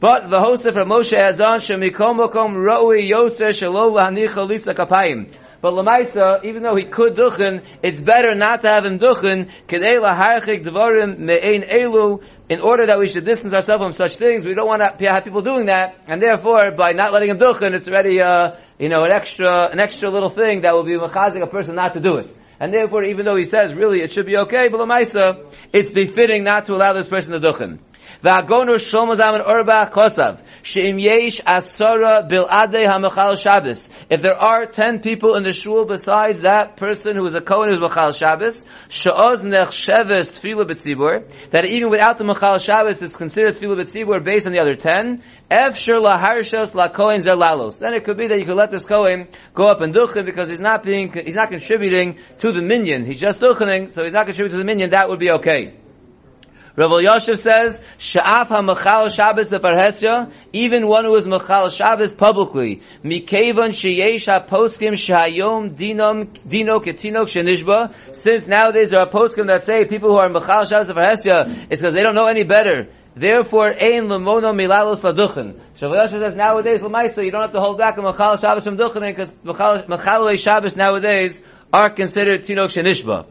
But 0.00 0.28
the 0.30 0.40
host 0.40 0.66
of 0.66 0.74
Moshe 0.74 1.16
has 1.16 1.40
on 1.40 1.58
shemikom 1.60 2.18
mokom 2.18 2.54
roi 2.56 3.02
yoseh 3.02 3.50
shelo 3.50 3.92
lahanicha 3.92 4.74
kapayim. 4.74 5.28
But 5.62 5.74
Lamaisa, 5.74 6.44
even 6.44 6.62
though 6.62 6.74
he 6.74 6.84
could 6.84 7.14
duchen, 7.14 7.62
it's 7.82 8.00
better 8.00 8.34
not 8.34 8.62
to 8.62 8.68
have 8.68 8.84
him 8.84 8.98
duchen, 8.98 9.50
kedei 9.68 11.18
me'ein 11.18 11.62
elu, 11.62 12.22
in 12.48 12.60
order 12.60 12.86
that 12.86 12.98
we 12.98 13.06
should 13.06 13.26
distance 13.26 13.52
ourselves 13.52 13.84
from 13.84 13.92
such 13.92 14.16
things. 14.16 14.46
We 14.46 14.54
don't 14.54 14.66
want 14.66 14.80
to 14.98 15.12
have 15.12 15.24
people 15.24 15.42
doing 15.42 15.66
that, 15.66 15.96
and 16.06 16.22
therefore, 16.22 16.70
by 16.76 16.92
not 16.92 17.12
letting 17.12 17.28
him 17.28 17.38
duchen, 17.38 17.74
it's 17.74 17.88
already, 17.88 18.22
uh, 18.22 18.56
you 18.78 18.88
know, 18.88 19.04
an 19.04 19.12
extra, 19.12 19.68
an 19.70 19.80
extra 19.80 20.10
little 20.10 20.30
thing 20.30 20.62
that 20.62 20.72
will 20.72 20.84
be 20.84 20.92
machazik 20.92 21.42
a 21.42 21.46
person 21.46 21.74
not 21.74 21.92
to 21.92 22.00
do 22.00 22.16
it. 22.16 22.34
And 22.58 22.72
therefore, 22.72 23.04
even 23.04 23.24
though 23.24 23.36
he 23.36 23.44
says, 23.44 23.74
really, 23.74 24.00
it 24.00 24.12
should 24.12 24.26
be 24.26 24.36
okay, 24.38 24.68
but 24.68 24.80
Lamaisa, 24.80 25.46
it's 25.72 25.90
befitting 25.90 26.44
not 26.44 26.66
to 26.66 26.74
allow 26.74 26.92
this 26.94 27.08
person 27.08 27.32
to 27.32 27.38
duchen. 27.38 27.78
V'agonur 28.24 28.76
Shlomo 28.76 29.16
Zalman 29.16 29.46
Auerbach 29.46 29.92
Kosav. 29.92 30.42
She'im 30.62 30.98
yesh 30.98 31.40
asara 31.40 32.28
bil'adei 32.30 32.86
ha'mechal 32.86 33.38
Shabbos. 33.38 33.88
If 34.10 34.22
there 34.22 34.34
are 34.34 34.66
ten 34.66 35.00
people 35.00 35.36
in 35.36 35.44
the 35.44 35.52
shul 35.52 35.84
besides 35.86 36.40
that 36.40 36.76
person 36.76 37.16
who 37.16 37.24
is 37.24 37.34
a 37.34 37.40
Kohen 37.40 37.70
who's 37.70 37.78
mechal 37.78 38.16
Shabbos, 38.16 38.64
she'oz 38.88 39.42
nechsheves 39.42 40.38
tefillah 40.38 40.68
b'tzibur, 40.68 41.50
that 41.50 41.66
even 41.66 41.90
without 41.90 42.18
the 42.18 42.24
mechal 42.24 42.60
Shabbos 42.60 43.00
is 43.02 43.16
considered 43.16 43.56
tefillah 43.56 43.80
b'tzibur 43.80 44.22
based 44.22 44.46
on 44.46 44.52
the 44.52 44.58
other 44.58 44.76
ten, 44.76 45.22
efshir 45.50 46.02
laharshos 46.02 46.74
la 46.74 46.88
Kohen 46.88 47.22
zelalos. 47.22 47.78
Then 47.78 47.94
it 47.94 48.04
could 48.04 48.18
be 48.18 48.26
that 48.26 48.38
you 48.38 48.44
could 48.44 48.56
let 48.56 48.70
this 48.70 48.84
Kohen 48.84 49.28
go 49.54 49.64
up 49.64 49.80
and 49.80 49.94
duchen 49.94 50.24
because 50.26 50.48
he's 50.48 50.60
not 50.60 50.82
being, 50.82 51.12
he's 51.12 51.36
not 51.36 51.50
contributing 51.50 52.18
to 52.40 52.52
the 52.52 52.62
minion. 52.62 53.06
He's 53.06 53.20
just 53.20 53.40
duchening, 53.40 53.90
so 53.90 54.02
he's 54.02 54.12
not 54.12 54.26
contributing 54.26 54.58
to 54.58 54.62
the 54.62 54.66
minion. 54.66 54.90
That 54.90 55.08
would 55.08 55.18
be 55.18 55.30
okay. 55.30 55.74
Rav 56.80 57.02
Yosef 57.02 57.38
says, 57.38 57.82
Sha'af 57.98 58.46
ha-mechal 58.46 59.14
Shabbos 59.14 59.50
lefarhesya, 59.50 60.32
even 60.54 60.86
one 60.86 61.04
who 61.04 61.14
is 61.14 61.26
mechal 61.26 61.70
Shabbos 61.70 62.14
publicly, 62.14 62.80
mikevan 63.04 63.74
sheyesh 63.76 64.24
ha-poskim 64.24 64.92
shahayom 64.92 65.76
dinom, 65.76 66.30
dino 66.48 66.80
ketinok 66.80 67.28
shenishba, 67.28 68.16
since 68.16 68.46
nowadays 68.46 68.88
there 68.92 69.00
are 69.00 69.10
poskim 69.10 69.48
that 69.48 69.64
say 69.64 69.84
people 69.84 70.08
who 70.08 70.16
are 70.16 70.30
mechal 70.30 70.66
Shabbos 70.66 70.88
lefarhesya, 70.88 71.66
it's 71.70 71.82
because 71.82 71.92
they 71.92 72.00
don't 72.00 72.14
know 72.14 72.24
any 72.24 72.44
better. 72.44 72.88
Therefore, 73.14 73.74
ein 73.74 74.06
lemono 74.06 74.54
milalos 74.54 75.02
laduchen. 75.02 75.60
So 75.74 75.88
Rav 75.88 76.10
Yosef 76.10 76.20
says 76.20 76.34
nowadays, 76.34 76.80
lemaisa, 76.80 77.22
you 77.22 77.30
don't 77.30 77.42
have 77.42 77.52
to 77.52 77.60
hold 77.60 77.76
back 77.76 77.98
on 77.98 78.04
mechal 78.04 78.40
Shabbos 78.40 78.64
from 78.64 78.78
duchening, 78.78 79.14
because 79.14 79.32
mechal 79.44 80.38
Shabbos 80.38 80.76
nowadays 80.76 81.42
are 81.74 81.90
considered 81.90 82.44
tinok 82.44 82.74
shenishba. 82.74 83.26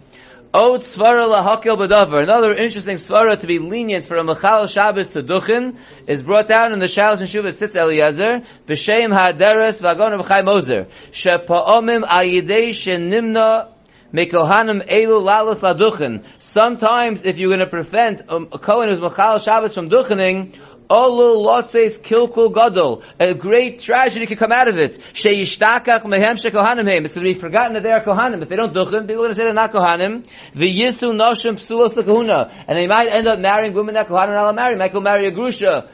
Oh, 0.51 0.73
Ot 0.73 0.81
svara 0.81 1.27
lahakel 1.29 1.77
b'davar. 1.77 2.23
Another 2.23 2.55
interesting 2.55 2.95
svara 2.95 3.39
to 3.39 3.45
be 3.45 3.59
lenient 3.59 4.05
for 4.07 4.15
a 4.15 4.23
mechal 4.23 4.67
Shabbos 4.67 5.09
to 5.09 5.21
duchen 5.21 5.77
is 6.07 6.23
brought 6.23 6.47
down 6.47 6.73
in 6.73 6.79
the 6.79 6.87
Shalos 6.87 7.19
and 7.19 7.29
Shuvah 7.29 7.53
Tzitz 7.53 7.75
Eliezer 7.75 8.41
b'shem 8.67 9.13
ha'deres 9.13 9.79
v'agon 9.79 10.19
b'chai 10.19 10.43
moser 10.43 10.87
shepa'omim 11.11 12.03
ayidei 12.03 12.69
shenimna 12.69 13.67
mekohanim 14.11 14.87
elu 14.87 15.21
lalos 15.21 15.59
laduchen. 15.59 16.25
Sometimes, 16.39 17.25
if 17.25 17.37
you're 17.37 17.49
going 17.49 17.59
to 17.59 17.67
prevent 17.67 18.23
um, 18.27 18.47
a 18.51 18.57
Kohen 18.57 18.89
who's 18.89 18.97
mechal 18.97 19.43
Shabbos 19.43 19.75
from 19.75 19.91
duchening, 19.91 20.59
Olu 20.89 21.45
lotzes 21.45 22.01
kilkul 22.01 22.51
gadol. 22.51 23.03
A 23.19 23.35
great 23.35 23.79
tragedy 23.79 24.25
could 24.25 24.39
come 24.39 24.51
out 24.51 24.67
of 24.67 24.77
it. 24.77 24.99
Sheyishtakach 25.13 26.03
mehem 26.03 26.35
shekohanim 26.35 26.89
heim. 26.89 27.05
It's 27.05 27.13
going 27.13 27.27
to 27.27 27.33
be 27.33 27.39
forgotten 27.39 27.73
that 27.73 27.83
they 27.83 27.91
are 27.91 28.03
kohanim. 28.03 28.41
If 28.41 28.49
they 28.49 28.55
don't 28.55 28.73
duchen, 28.73 29.05
people 29.05 29.25
are 29.25 29.27
going 29.27 29.29
to 29.29 29.35
say 29.35 29.43
they're 29.43 29.53
not 29.53 29.71
kohanim. 29.71 30.25
The 30.55 30.65
yisu 30.65 31.13
noshim 31.13 31.57
psulos 31.57 31.93
lekahuna. 31.93 32.51
And 32.67 32.79
they 32.79 32.87
might 32.87 33.07
end 33.07 33.27
up 33.27 33.37
marrying 33.37 33.75
women 33.75 33.93
that 33.93 34.07
kohanim 34.07 34.29
are 34.29 34.51
not 34.51 34.55
marry. 34.55 34.89
Go 34.89 34.99
marry 34.99 35.27
a 35.27 35.31
grusha. 35.31 35.89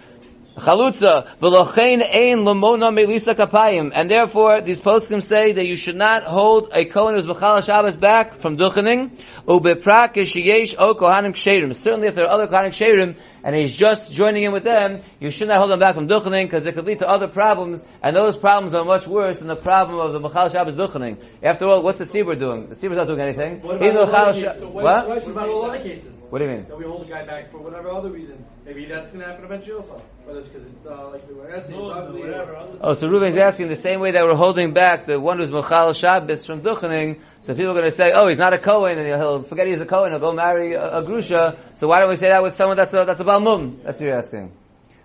Chalutza, 0.58 1.38
v'lochein 1.40 2.02
ein 2.02 2.46
lamona 2.46 2.90
melisa 2.90 3.36
kapayim. 3.36 3.92
And 3.94 4.10
therefore, 4.10 4.62
these 4.62 4.80
poskim 4.80 5.22
say 5.22 5.52
that 5.52 5.68
you 5.68 5.76
should 5.76 5.98
not 5.98 6.24
hold 6.24 6.70
a 6.72 6.86
Kohen 6.86 7.16
who's 7.16 7.26
Mechal 7.26 7.62
Shabbos 7.62 7.98
back 7.98 8.36
from 8.36 8.56
duchening. 8.56 9.22
Ubeprak 9.46 10.16
sheyesh 10.16 10.76
o 10.78 10.94
kohanim 10.94 11.34
ksherim. 11.34 11.76
Certainly 11.76 12.08
if 12.08 12.16
there 12.16 12.26
are 12.26 12.42
other 12.42 12.48
kohanim 12.48 12.70
ksherim, 12.70 13.18
and 13.44 13.54
he's 13.54 13.74
just 13.74 14.14
joining 14.14 14.44
in 14.44 14.54
with 14.54 14.64
them, 14.64 15.02
you 15.20 15.30
should 15.30 15.50
not 15.50 15.58
hold 15.58 15.72
them 15.72 15.80
back 15.80 15.94
from 15.94 16.08
duchening, 16.08 16.46
because 16.46 16.66
it 16.66 16.74
could 16.74 16.86
lead 16.86 17.00
to 17.00 17.08
other 17.08 17.28
problems, 17.28 17.84
and 18.02 18.16
those 18.16 18.38
problems 18.38 18.74
are 18.74 18.86
much 18.86 19.08
worse 19.08 19.38
than 19.38 19.48
the 19.48 19.58
problem 19.58 20.00
of 20.00 20.14
the 20.14 20.22
Mechal 20.26 20.50
Shabbos 20.50 20.76
duchening. 20.76 21.18
After 21.44 21.66
all, 21.66 21.84
what's 21.84 22.00
the 22.00 22.06
tzibur 22.06 22.40
doing? 22.40 22.70
The 22.70 22.76
tzibur's 22.76 22.96
not 22.96 23.08
doing 23.08 23.20
anything. 23.20 23.62
What 23.62 23.76
about, 23.76 23.94
the 23.94 24.00
all 24.00 24.08
Mechal 24.08 24.34
cases? 24.34 24.64
What? 24.64 25.10
what 25.10 25.28
about 25.28 25.50
all 25.50 25.70
other 25.70 25.84
cases? 25.84 26.14
What 26.36 26.39
do 26.39 26.48
you 26.48 26.51
mean? 26.51 26.65
That 26.68 26.77
we 26.77 26.84
hold 26.84 27.08
a 27.08 27.10
guy 27.10 27.25
back 27.25 27.50
for 27.50 27.60
whatever 27.60 27.89
other 27.89 28.10
reason. 28.12 28.44
Maybe 28.65 28.86
that's 28.88 29.10
going 29.10 29.22
to 29.22 29.25
happen 29.25 29.46
eventually 29.46 29.77
also. 29.77 30.01
Whether 30.25 30.42
it's 30.42 30.50
because 30.50 30.68
uh, 30.86 31.10
like 31.12 31.25
we 31.30 31.34
were 31.36 31.50
asking, 31.56 31.77
probably, 31.77 32.24
or- 32.24 32.77
Oh, 32.82 32.92
so 32.92 33.08
Reuben's 33.08 33.38
asking 33.38 33.70
the 33.70 33.77
same 33.77 34.01
way 34.01 34.12
that 34.12 34.22
we're 34.22 34.36
holding 34.36 34.74
back 34.74 35.06
the 35.06 35.18
one 35.18 35.39
who's 35.39 35.50
Mechal 35.50 35.96
Shabbos 35.96 36.46
from 36.46 36.60
Duchening. 36.60 37.22
So 37.39 37.54
people 37.56 37.72
are 37.72 37.75
going 37.75 37.86
to 37.86 37.89
say, 37.96 38.12
oh, 38.13 38.27
he's 38.27 38.38
not 38.38 38.51
a 38.51 38.58
Kohen, 38.60 39.00
and 39.00 39.08
he'll 39.08 39.44
forget 39.44 39.65
he's 39.68 39.80
a 39.80 39.86
Kohen, 39.86 40.12
he'll 40.12 40.20
go 40.20 40.34
marry 40.34 40.74
a, 40.74 40.98
a 40.98 41.04
Grusha. 41.06 41.58
So 41.77 41.88
why 41.88 42.01
don't 42.01 42.10
we 42.10 42.18
say 42.18 42.27
that 42.27 42.44
with 42.44 42.54
someone 42.56 42.75
that's 42.75 42.94
a, 42.94 43.06
that's 43.08 43.22
a 43.22 43.24
Balmum? 43.24 43.82
That's 43.86 43.98
what 44.01 44.06
you're 44.06 44.18
asking. 44.18 44.51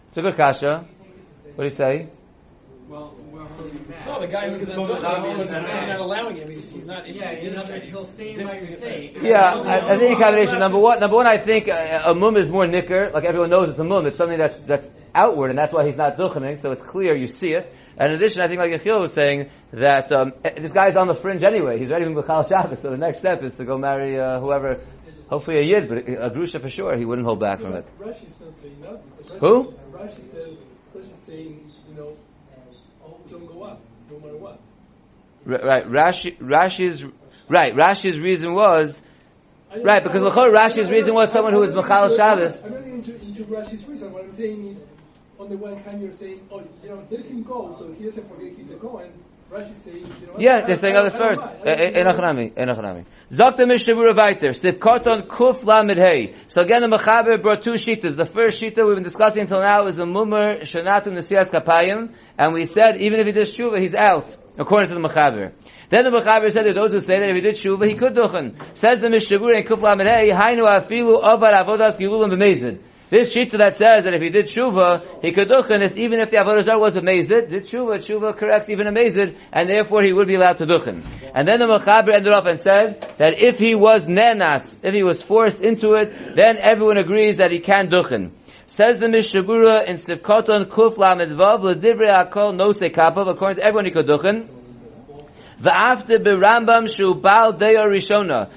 It's 0.09 0.19
a 0.19 0.23
good 0.23 0.35
kasha. 0.37 0.85
What 1.55 1.59
do 1.59 1.63
you 1.63 1.69
say? 1.71 2.09
Well, 2.91 3.15
we're 3.31 3.45
holding 3.45 3.85
back. 3.85 4.05
No, 4.05 4.19
the 4.21 4.27
guy 4.27 4.51
who 4.51 4.59
Because 4.59 4.69
is 4.75 4.89
it's 4.97 5.03
not, 5.03 5.05
obvious 5.05 5.51
not, 5.53 5.63
that- 5.69 5.87
not 5.89 6.01
allowing 6.01 6.37
him, 6.37 6.51
he's, 6.51 6.69
he's 6.71 6.85
not. 6.85 7.07
Yeah, 7.07 7.35
he's 7.37 7.43
he'll, 7.55 7.55
not- 7.55 7.83
he'll 7.85 8.05
stay 8.05 8.35
in 8.35 8.45
what 8.45 8.61
you're 8.65 8.75
saying. 8.75 9.17
Yeah, 9.23 9.37
I, 9.45 9.95
I 9.95 9.99
think 10.01 10.19
a 10.19 10.23
combination. 10.23 10.59
Number 10.59 10.79
one, 10.81 10.99
number 10.99 11.17
one, 11.17 11.29
I 11.29 11.39
think 11.39 11.69
uh, 11.69 12.03
a 12.07 12.15
mum 12.15 12.37
is 12.37 12.49
more 12.51 12.67
nicker. 12.67 13.11
Like 13.15 13.23
everyone 13.25 13.51
knows, 13.51 13.69
it's 13.69 13.79
a 13.79 13.85
mum. 13.85 14.07
It's 14.07 14.19
something 14.19 14.39
that's 14.39 14.57
that's 14.67 14.91
outward, 15.15 15.51
and 15.51 15.59
that's 15.59 15.73
why 15.73 15.85
he's 15.85 15.97
not 15.97 16.17
duchening. 16.17 16.61
So 16.61 16.73
it's 16.73 16.83
clear, 16.83 17.15
you 17.15 17.29
see 17.29 17.53
it. 17.53 17.73
And 17.97 18.11
in 18.13 18.17
addition, 18.19 18.43
I 18.43 18.49
think 18.49 18.59
like 18.59 18.73
Yechiel 18.73 19.01
was 19.01 19.13
saying 19.13 19.51
that 19.73 20.11
um, 20.11 20.33
eh, 20.45 20.59
this 20.61 20.73
guy's 20.73 20.97
on 20.97 21.07
the 21.07 21.15
fringe 21.15 21.45
anyway. 21.45 21.79
He's 21.79 21.91
ready 21.91 22.07
for 22.13 22.23
Bechal 22.25 22.49
Shabbos. 22.49 22.81
So 22.81 22.91
the 22.91 22.97
next 22.97 23.19
step 23.19 23.41
is 23.45 23.55
to 23.55 23.65
go 23.65 23.79
marry 23.79 24.19
uh, 24.19 24.41
whoever, 24.41 24.81
hopefully 25.29 25.59
a 25.59 25.63
yid, 25.63 25.89
but 25.89 25.99
a, 26.09 26.27
a 26.27 26.31
grusha 26.31 26.59
for 26.61 26.69
sure. 26.71 26.97
He 26.99 27.05
wouldn't 27.05 27.27
hold 27.27 27.39
back 27.39 27.61
from 27.61 27.75
it. 27.75 27.87
Rashi's 28.01 28.41
not 28.41 28.57
saying 28.57 28.81
that. 28.81 29.01
because 29.17 29.33
Rashi- 29.33 29.39
Who? 29.41 29.75
Rashi 29.97 30.31
says, 30.33 30.57
Rashi's 30.97 31.19
saying, 31.27 31.71
you 31.89 31.95
know, 31.95 32.17
don't 33.31 33.47
go 33.47 33.63
up, 33.63 33.81
no 34.11 34.19
matter 34.19 34.37
what. 34.37 34.61
R- 35.49 35.67
right, 35.67 35.87
Rashi, 35.89 36.37
Rashi's 36.39 37.05
right. 37.49 37.75
Rashi's 37.75 38.19
reason 38.19 38.55
was 38.55 39.03
Right, 39.85 40.03
because 40.03 40.21
L'chor, 40.21 40.51
Rashi's 40.51 40.91
reason 40.91 41.15
was 41.15 41.31
someone 41.31 41.53
who 41.53 41.61
was 41.61 41.71
I'm 41.71 41.77
not 41.77 41.85
Mechal 41.85 42.03
into- 42.05 42.17
Shabbos. 42.17 42.65
I'm 42.65 42.73
not 42.73 42.83
into, 42.83 43.15
into 43.23 43.45
Rashi's 43.45 43.87
reason. 43.87 44.13
What 44.13 44.25
I'm 44.25 44.33
saying 44.33 44.67
is, 44.67 44.83
on 45.39 45.49
the 45.49 45.57
one 45.57 45.77
hand, 45.77 46.03
you're 46.03 46.11
saying, 46.11 46.41
oh, 46.51 46.61
you 46.83 46.89
know, 46.89 47.07
let 47.09 47.25
him 47.25 47.45
go, 47.45 47.73
so 47.79 47.93
he 47.93 48.05
doesn't 48.05 48.29
forget 48.29 48.53
he's 48.57 48.71
a 48.71 48.75
Cohen. 48.75 49.13
Rashi's 49.51 49.83
saying, 49.83 49.97
you 49.97 50.27
know, 50.29 50.35
Yeah, 50.39 50.61
they're 50.65 50.77
saying 50.77 50.95
I 50.97 51.01
don't 51.01 51.13
first. 51.13 51.45
mind. 51.45 51.59
I 51.65 51.75
don't- 51.75 52.07
Enochnami, 52.07 52.53
eh, 52.57 52.63
eh, 52.63 52.63
eh, 52.63 52.65
Enochnami. 52.67 53.05
Zakta 53.33 53.63
Mishabura 53.67 54.15
Sivkarton 54.15 55.27
Kuf 55.27 55.65
Lamed 55.65 55.99
Hey. 55.99 56.35
So 56.47 56.63
again, 56.63 56.83
the 56.83 56.87
Mechaber 56.97 57.43
brought 57.43 57.65
two 57.65 57.73
shitas. 57.73 58.15
The 58.15 58.27
first 58.27 58.63
shita 58.63 58.87
we've 58.87 58.95
been 58.95 59.03
discussing 59.03 59.43
until 59.43 59.61
now 59.61 59.87
is 59.89 59.99
a 59.99 60.07
Mummer 60.07 60.61
Shanatum 60.61 61.15
Nesias 61.15 61.51
Kapayim, 61.51 62.11
and 62.39 62.55
we 62.55 62.65
said 62.65 62.99
even 62.99 63.19
if 63.19 63.27
he 63.27 63.33
did 63.33 63.47
Shuva, 63.49 63.81
he's 63.81 63.95
out, 63.97 64.37
according 64.57 64.89
to 64.91 64.95
the 64.95 65.01
Mechaber. 65.01 65.51
Then 65.89 66.05
the 66.05 66.11
Mechaber 66.11 66.49
said 66.53 66.67
that 66.67 66.75
those 66.77 66.93
who 66.93 67.01
say 67.01 67.19
that 67.19 67.29
if 67.29 67.35
he 67.35 67.41
did 67.41 67.55
Shuva, 67.57 67.89
he 67.89 67.95
could 67.95 68.15
duchen. 68.15 68.55
Says 68.79 69.01
the 69.01 69.09
Mishabura 69.09 69.57
in 69.57 69.65
Kuf 69.65 69.83
Lamed 69.83 70.03
Hey, 70.07 70.31
Hainu 70.31 70.63
Afilu 70.65 71.21
Avad 71.21 71.55
Avodas 71.55 71.99
Gilulim 71.99 72.31
B'mezid. 72.33 72.79
This 73.11 73.35
shita 73.35 73.59
that 73.59 73.77
says 73.77 74.05
that 74.05 74.15
if 74.15 74.23
he 74.23 74.31
did 74.31 74.47
tshuva, 74.47 75.21
he 75.21 75.33
could 75.33 75.49
duchen 75.49 75.83
is 75.83 75.99
even 75.99 76.21
if 76.21 76.31
the 76.31 76.37
avodah 76.37 76.79
was 76.79 76.95
a 76.95 77.01
mezid, 77.01 77.51
did 77.51 77.65
tshuva, 77.65 77.99
tshuva 77.99 78.37
corrects 78.39 78.71
even 78.71 78.87
a 78.87 78.93
mezid, 78.93 79.37
and 79.53 79.69
therefore 79.69 80.03
he 80.03 80.13
would 80.13 80.29
be 80.29 80.37
allowed 80.37 80.59
to 80.59 80.67
duchen. 80.67 81.03
And 81.35 81.47
then 81.49 81.59
the 81.59 81.67
mechaber 81.67 82.15
ended 82.15 82.33
off 82.33 82.47
and 82.47 82.61
said 82.61 83.01
that 83.19 83.41
if 83.41 83.59
he 83.59 83.75
was 83.75 84.07
nenas, 84.07 84.73
if 84.85 84.95
he 84.95 85.03
was 85.03 85.21
forced 85.21 85.61
into 85.61 85.95
it, 85.95 86.37
then 86.37 86.57
everyone 86.59 86.99
agrees 86.99 87.39
that 87.39 87.51
he 87.51 87.59
can 87.59 87.91
duchen. 87.91 88.31
Says 88.69 89.01
the 89.01 89.07
Mishabura 89.07 89.89
in 89.89 89.97
Sivkoton 89.97 90.67
Kuf 90.67 90.97
Lamed 90.97 91.33
Vav 91.33 91.61
Akol 91.61 92.31
Hakol 92.31 92.57
Nose 92.57 92.79
Kapav. 92.79 93.29
According 93.29 93.57
to 93.57 93.67
everyone, 93.67 93.87
he 93.87 93.91
could 93.91 94.07
duchen. 94.07 94.49
V'after 95.61 96.19
berambam 96.19 96.89
shu 96.89 97.17
bal 97.17 97.55
deya 97.55 97.85
rishona. 97.87 98.49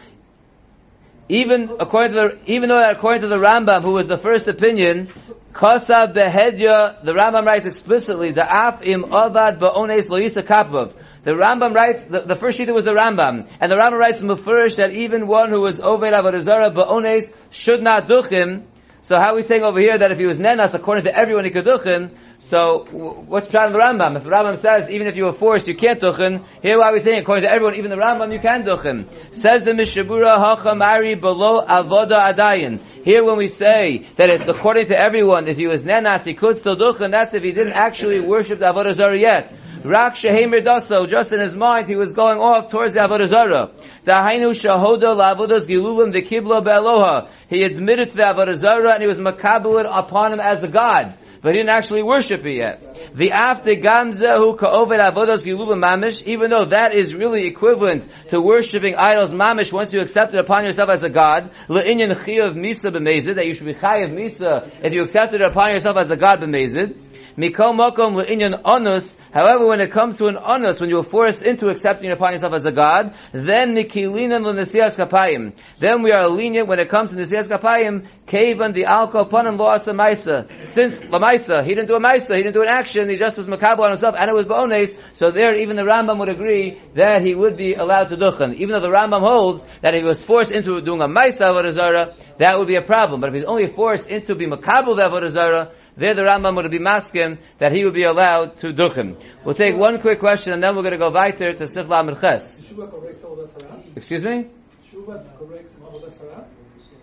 Even 1.30 1.72
according 1.80 2.14
to 2.14 2.18
the, 2.18 2.52
even 2.52 2.70
though 2.70 2.90
according 2.90 3.22
to 3.22 3.28
the 3.28 3.38
Rambam, 3.38 3.82
who 3.82 3.92
was 3.92 4.08
the 4.08 4.18
first 4.18 4.48
opinion, 4.48 5.10
Kosav 5.54 6.14
behedya, 6.14 7.04
the 7.04 7.14
Rambam 7.14 7.46
writes 7.46 7.66
explicitly, 7.66 8.32
the 8.32 8.44
af 8.44 8.82
im 8.82 9.04
avad 9.04 9.60
ba'ones 9.60 10.08
loisa 10.10 10.44
kapav. 10.44 10.94
The 11.24 11.32
Rambam 11.32 11.74
writes, 11.74 12.04
the, 12.06 12.22
the 12.22 12.36
first 12.36 12.60
shita 12.60 12.74
was 12.74 12.84
the 12.86 12.92
Rambam, 12.92 13.48
and 13.62 13.72
the 13.72 13.76
Rambam 13.76 14.00
writes 14.00 14.20
in 14.20 14.28
mufurish 14.28 14.76
that 14.78 14.92
even 14.92 15.28
one 15.28 15.50
who 15.50 15.62
was 15.62 15.80
oved 15.80 16.12
avodah 16.12 16.76
ba'ones 16.76 17.34
should 17.52 17.82
not 17.82 18.08
duchim. 18.08 18.66
So 19.02 19.18
how 19.18 19.32
are 19.32 19.36
we 19.36 19.44
saying 19.44 19.64
over 19.64 19.80
here 19.80 19.98
that 19.98 20.12
if 20.12 20.18
he 20.18 20.26
was 20.26 20.40
nenas, 20.40 20.74
according 20.74 21.06
to 21.06 21.16
everyone 21.16 21.46
he 21.46 21.52
could 21.52 21.66
duchen, 21.66 22.12
so 22.44 22.86
what's 22.92 23.48
the 23.48 23.54
the 23.54 23.80
Rambam? 23.80 24.18
If 24.18 24.24
the 24.24 24.30
Rambam 24.30 24.58
says 24.58 24.90
even 24.90 25.08
if 25.08 25.16
you 25.16 25.24
were 25.26 25.32
forced 25.32 25.66
you 25.70 25.76
can't 25.76 26.02
duchen, 26.02 26.46
here 26.62 26.78
why 26.78 26.90
are 26.90 26.94
we 26.94 27.00
saying 27.00 27.20
according 27.20 27.44
to 27.44 27.50
everyone, 27.50 27.76
even 27.76 27.90
the 27.90 27.96
Rambam 27.96 28.34
you 28.34 28.40
can 28.40 28.64
duchen? 28.64 29.08
Says 29.34 29.64
the 29.64 29.72
Mishabura 29.72 30.34
Hachamari 30.44 31.20
below 31.20 31.66
Avoda 31.66 32.34
Adayin. 32.34 32.82
Here 33.06 33.24
when 33.24 33.38
we 33.38 33.48
say 33.48 34.10
that 34.18 34.30
it's 34.30 34.46
according 34.50 34.88
to 34.88 35.00
everyone, 35.00 35.48
if 35.48 35.56
he 35.56 35.68
was 35.68 35.84
nenas 35.84 36.26
he 36.26 36.34
could 36.34 36.58
still 36.58 36.76
duchen, 36.76 37.12
that's 37.12 37.34
if 37.34 37.44
he 37.44 37.54
didn't 37.54 37.74
actually 37.74 38.20
worship 38.20 38.60
the 38.60 38.66
Avodah 38.66 38.92
Zarah 38.92 39.18
yet. 39.18 39.56
Rak 39.86 40.16
Shehemer 40.16 40.66
Daso, 40.66 41.08
just 41.08 41.32
in 41.32 41.40
his 41.40 41.56
mind, 41.56 41.88
he 41.88 41.96
was 41.96 42.12
going 42.12 42.40
off 42.40 42.70
towards 42.70 42.94
the 42.94 43.00
Avodah 43.00 43.28
Zarah. 43.28 43.72
Dahainu 44.06 44.52
Shahoda 44.52 45.16
Lavodas 45.16 45.66
Gilulim 45.66 46.14
Dekibla 46.14 46.62
Be'aloha. 46.62 47.30
He 47.48 47.64
admitted 47.64 48.10
to 48.10 48.18
the 48.18 48.24
Avodah 48.24 48.56
Zarah 48.56 48.94
and 48.94 49.02
he 49.02 49.08
was 49.08 49.20
makabeled 49.20 49.86
upon 49.90 50.34
him 50.34 50.42
as 50.42 50.62
a 50.62 50.68
god. 50.68 51.14
But 51.44 51.56
he 51.56 51.60
didn't 51.60 51.72
actually 51.72 52.04
worship 52.04 52.46
it 52.46 52.56
yet. 52.56 53.16
The 53.16 53.32
after 53.34 53.72
gamzehu 53.72 54.58
ka'oved 54.58 54.98
avodas 54.98 55.44
gilulim 55.44 55.84
mamish, 55.84 56.24
even 56.26 56.50
though 56.50 56.64
that 56.70 56.94
is 56.94 57.14
really 57.14 57.46
equivalent 57.46 58.08
to 58.30 58.40
worshiping 58.42 58.96
idols 58.96 59.34
mamish 59.34 59.74
once 59.74 59.92
you 59.92 60.00
accept 60.00 60.34
it 60.34 60.40
upon 60.40 60.64
yourself 60.64 60.90
as 60.90 61.04
a 61.04 61.10
god, 61.10 61.52
le'inyan 61.68 62.16
chiyav 62.16 62.56
misa 62.56 62.90
b'mezid, 62.96 63.36
that 63.36 63.46
you 63.46 63.54
should 63.54 63.66
be 63.68 63.74
chayav 63.74 64.10
misa 64.14 64.72
if 64.82 64.94
you 64.94 65.04
accept 65.04 65.34
it 65.34 65.42
upon 65.42 65.72
yourself 65.72 65.98
as 65.98 66.12
a 66.12 66.16
god 66.16 66.40
b'mezid. 66.40 66.96
Onus. 67.38 69.18
However, 69.34 69.66
when 69.66 69.82
it 69.82 69.92
comes 69.92 70.18
to 70.18 70.28
an 70.28 70.38
onus, 70.38 70.80
when 70.80 70.92
you 70.92 71.00
are 71.00 71.04
forced 71.04 71.42
into 71.42 71.70
accepting 71.70 72.12
upon 72.12 72.34
yourself 72.34 72.54
as 72.54 72.66
a 72.66 72.72
god, 72.72 73.16
then 73.32 73.74
nikilinan 73.74 74.44
l'nesias 74.44 74.96
kapayim. 74.96 75.54
Then 75.80 76.04
we 76.04 76.12
are 76.12 76.30
lenient 76.30 76.68
when 76.68 76.80
it 76.80 76.90
comes 76.90 77.10
to 77.10 77.18
nesias 77.18 77.50
kapayim. 77.50 78.06
Kavan 78.28 78.76
the 78.76 78.84
alko 78.84 79.28
panim 79.30 79.58
lo 79.58 79.66
asa 79.66 79.92
maisa. 79.92 80.48
Since 80.68 80.98
lamaisa, 80.98 81.64
he 81.64 81.74
didn't 81.74 81.88
do 81.88 81.96
a 81.96 82.00
maisa, 82.00 82.36
he 82.36 82.44
didn't 82.44 82.54
do 82.54 82.62
an 82.62 82.70
action, 82.70 83.10
he 83.10 83.16
just 83.16 83.38
was 83.38 83.48
makabel 83.48 83.80
on 83.80 83.90
himself, 83.90 84.16
and 84.18 84.30
it 84.30 84.36
was 84.36 84.46
ba'ones. 84.46 84.96
So 85.14 85.32
there, 85.32 85.56
even 85.56 85.76
the 85.76 85.84
Rambam 85.84 86.20
would 86.20 86.30
agree 86.30 86.80
that 86.96 87.24
he 87.24 87.34
would 87.34 87.58
be 87.58 87.74
allowed 87.74 88.10
to 88.10 88.18
duchen. 88.18 88.54
Even 88.56 88.70
though 88.70 88.88
the 88.88 88.94
Rambam 88.94 89.22
holds 89.22 89.66
that 89.82 89.96
he 89.96 90.04
was 90.04 90.24
forced 90.24 90.52
into 90.52 90.80
doing 90.82 91.02
a 91.02 91.08
maisa 91.08 91.42
avodah 91.42 92.14
that 92.38 92.58
would 92.58 92.68
be 92.68 92.76
a 92.76 92.82
problem. 92.82 93.22
But 93.22 93.30
if 93.30 93.36
he's 93.36 93.44
only 93.44 93.68
forced 93.68 94.08
into 94.08 94.36
be 94.36 94.46
makabel 94.46 94.96
the 94.96 95.04
avodah 95.04 95.72
there 95.96 96.14
the 96.14 96.24
Rambam 96.24 96.56
would 96.56 96.70
be 96.72 96.80
masking 96.80 97.38
that 97.60 97.72
he 97.72 97.86
would 97.86 97.94
be 97.94 98.04
allowed 98.04 98.58
to 98.58 98.74
duchen. 98.74 99.16
We'll 99.46 99.56
take 99.56 99.76
one 99.76 100.02
quick 100.02 100.20
question 100.20 100.54
and 100.54 100.64
then 100.64 100.76
we're 100.76 100.82
going 100.82 100.94
to 100.94 100.98
go 100.98 101.12
weiter 101.12 101.54
to 101.54 101.64
Sifla 101.64 102.02
Amid 102.02 102.20
Ches. 102.20 102.62
Shuba 102.64 102.88
corrects 102.88 103.20
Avodah 103.22 103.60
Zarah. 103.60 103.84
Excuse 103.96 104.24
me? 104.24 104.48
Shuba 104.90 105.26
corrects 105.38 105.74
Avodah 105.74 106.18
Zarah. 106.18 106.48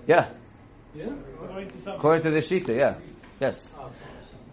Yeah. 0.07 0.31
Yeah? 0.94 1.12
According 1.87 2.22
to 2.22 2.31
the 2.31 2.38
Shita, 2.38 2.76
yeah. 2.76 2.98
Yes. 3.40 3.68
Ah. 3.79 3.90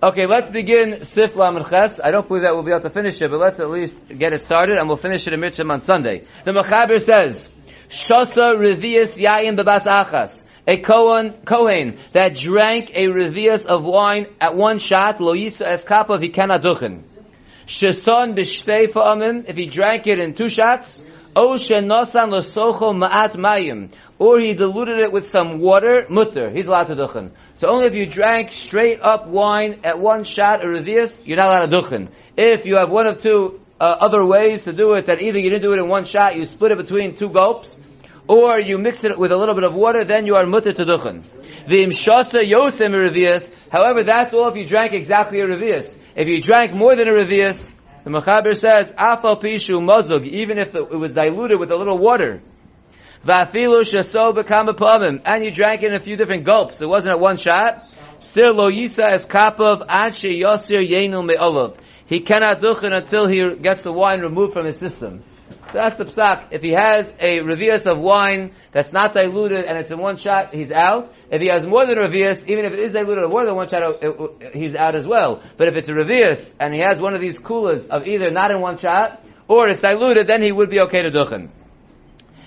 Okay, 0.03 0.27
let's 0.27 0.49
begin 0.51 0.99
Sifla 1.01 1.49
Amid 1.49 1.65
Ches. 1.69 1.99
I 2.03 2.11
don't 2.11 2.27
believe 2.27 2.43
that 2.43 2.53
we'll 2.53 2.63
be 2.63 2.71
able 2.71 2.81
to 2.81 2.91
finish 2.91 3.19
it, 3.21 3.31
but 3.31 3.39
let's 3.39 3.59
at 3.59 3.69
least 3.69 4.07
get 4.07 4.33
it 4.33 4.41
started 4.43 4.77
and 4.77 4.87
we'll 4.87 4.97
finish 4.97 5.25
it 5.25 5.33
in 5.33 5.39
Mitzvah 5.39 5.63
on 5.67 5.81
Sunday. 5.81 6.25
The 6.45 6.51
Mechaber 6.51 7.01
says, 7.01 7.49
Shosa 7.89 8.53
Revius 8.55 9.17
Yayin 9.19 9.57
Bebas 9.57 9.87
Achas. 9.87 10.43
A 10.69 10.75
Kohen, 10.75 11.33
Kohen 11.45 11.97
that 12.13 12.35
drank 12.35 12.91
a 12.93 13.07
revius 13.07 13.65
of 13.65 13.85
wine 13.85 14.27
at 14.41 14.53
one 14.53 14.79
shot, 14.79 15.21
lo 15.21 15.33
yisa 15.33 15.65
eskapav, 15.65 16.21
he 16.21 16.27
cannot 16.27 16.61
duchen. 16.61 17.03
Sheson 17.67 18.37
b'shtei 18.37 18.91
fa'amim, 18.91 19.45
if 19.47 19.55
he 19.55 19.67
drank 19.67 20.07
it 20.07 20.19
in 20.19 20.33
two 20.33 20.49
shots, 20.49 21.01
o 21.37 21.53
shenosan 21.53 22.33
losocho 22.33 22.93
ma'at 22.93 23.35
mayim, 23.35 23.93
or 24.19 24.41
he 24.41 24.53
diluted 24.55 24.99
it 24.99 25.13
with 25.13 25.25
some 25.25 25.59
water, 25.59 26.05
mutter, 26.09 26.51
he's 26.51 26.67
allowed 26.67 26.87
to 26.87 26.95
duchen. 26.95 27.31
So 27.53 27.69
only 27.69 27.85
if 27.85 27.93
you 27.93 28.05
drank 28.05 28.51
straight 28.51 28.99
up 29.01 29.25
wine 29.27 29.79
at 29.85 29.99
one 29.99 30.25
shot, 30.25 30.65
a 30.65 30.67
revius, 30.67 31.25
you're 31.25 31.37
not 31.37 31.47
allowed 31.47 31.69
to 31.69 31.77
duchen. 31.81 32.09
If 32.35 32.65
you 32.65 32.75
have 32.75 32.91
one 32.91 33.07
of 33.07 33.21
two 33.21 33.61
uh, 33.79 33.83
other 33.83 34.25
ways 34.25 34.63
to 34.63 34.73
do 34.73 34.95
it, 34.95 35.05
that 35.05 35.21
either 35.21 35.39
you 35.39 35.49
didn't 35.49 35.63
do 35.63 35.71
it 35.71 35.79
in 35.79 35.87
one 35.87 36.03
shot, 36.03 36.35
you 36.35 36.43
split 36.43 36.73
it 36.73 36.77
between 36.77 37.15
two 37.15 37.29
gulps, 37.29 37.79
or 38.27 38.59
you 38.59 38.77
mix 38.77 39.03
it 39.03 39.17
with 39.17 39.31
a 39.31 39.37
little 39.37 39.55
bit 39.55 39.63
of 39.63 39.73
water, 39.73 40.03
then 40.03 40.25
you 40.25 40.35
are 40.35 40.45
mutter 40.45 40.73
to 40.73 40.83
duchen. 40.83 41.23
V'im 41.67 41.91
yosem. 41.91 43.53
However, 43.71 44.03
that's 44.03 44.33
all 44.33 44.47
if 44.49 44.55
you 44.55 44.65
drank 44.65 44.93
exactly 44.93 45.39
a 45.39 45.45
revius. 45.45 45.97
If 46.15 46.27
you 46.27 46.41
drank 46.41 46.73
more 46.73 46.95
than 46.95 47.07
a 47.07 47.11
revius, 47.11 47.73
the 48.03 48.09
Mechaber 48.09 48.55
says, 48.55 48.91
afal 48.93 49.41
pishu 49.41 49.81
mazug, 49.81 50.25
even 50.25 50.57
if 50.57 50.73
it 50.73 50.89
was 50.91 51.13
diluted 51.13 51.59
with 51.59 51.71
a 51.71 51.75
little 51.75 51.97
water. 51.97 52.41
Va'afilu 53.25 53.81
shaso 53.81 54.33
bekama 54.33 54.75
pamim, 54.75 55.21
and 55.25 55.43
you 55.43 55.51
drank 55.51 55.83
it 55.83 55.87
in 55.87 55.95
a 55.95 55.99
few 55.99 56.15
different 56.15 56.45
gulps. 56.45 56.81
It 56.81 56.87
wasn't 56.87 57.15
at 57.15 57.19
one 57.19 57.37
shot. 57.37 57.83
Still 58.19 58.55
lo 58.55 58.71
yisa 58.71 59.11
es 59.11 59.25
kapav 59.25 59.85
ad 59.87 60.15
she 60.15 60.41
yosir 60.41 60.87
yenu 60.89 61.25
me'olav. 61.25 61.77
He 62.05 62.21
cannot 62.21 62.61
duchen 62.61 62.93
until 62.93 63.27
he 63.27 63.57
gets 63.59 63.81
the 63.81 63.91
wine 63.91 64.21
removed 64.21 64.53
from 64.53 64.65
his 64.65 64.77
system. 64.77 65.23
So 65.71 65.79
that's 65.79 65.97
the 65.97 66.05
psak. 66.05 66.47
If 66.51 66.61
he 66.61 66.71
has 66.71 67.13
a 67.19 67.39
revius 67.39 67.85
of 67.85 67.99
wine 67.99 68.53
that's 68.71 68.93
not 68.93 69.13
diluted 69.13 69.65
and 69.65 69.77
it's 69.77 69.91
in 69.91 69.99
one 69.99 70.17
shot, 70.17 70.53
he's 70.53 70.71
out. 70.71 71.13
If 71.29 71.41
he 71.41 71.47
has 71.49 71.67
more 71.67 71.85
than 71.85 71.97
a 71.97 72.07
revius, 72.07 72.47
even 72.47 72.63
if 72.63 72.73
it 72.73 72.79
is 72.79 72.93
diluted 72.93 73.25
or 73.25 73.27
more 73.27 73.45
than 73.45 73.55
one 73.55 73.67
shot, 73.67 73.81
it- 73.83 73.97
it- 74.01 74.55
he's 74.55 74.75
out 74.75 74.95
as 74.95 75.05
well. 75.05 75.41
But 75.57 75.67
if 75.67 75.75
it's 75.75 75.89
a 75.89 75.93
revius 75.93 76.53
and 76.59 76.73
he 76.73 76.79
has 76.79 77.01
one 77.01 77.15
of 77.15 77.21
these 77.21 77.37
coolers 77.37 77.87
of 77.87 78.07
either 78.07 78.31
not 78.31 78.51
in 78.51 78.61
one 78.61 78.77
shot 78.77 79.19
or 79.49 79.67
it's 79.67 79.81
diluted, 79.81 80.27
then 80.27 80.41
he 80.41 80.51
would 80.51 80.69
be 80.69 80.79
okay 80.81 81.01
to 81.01 81.11
duchen. 81.11 81.49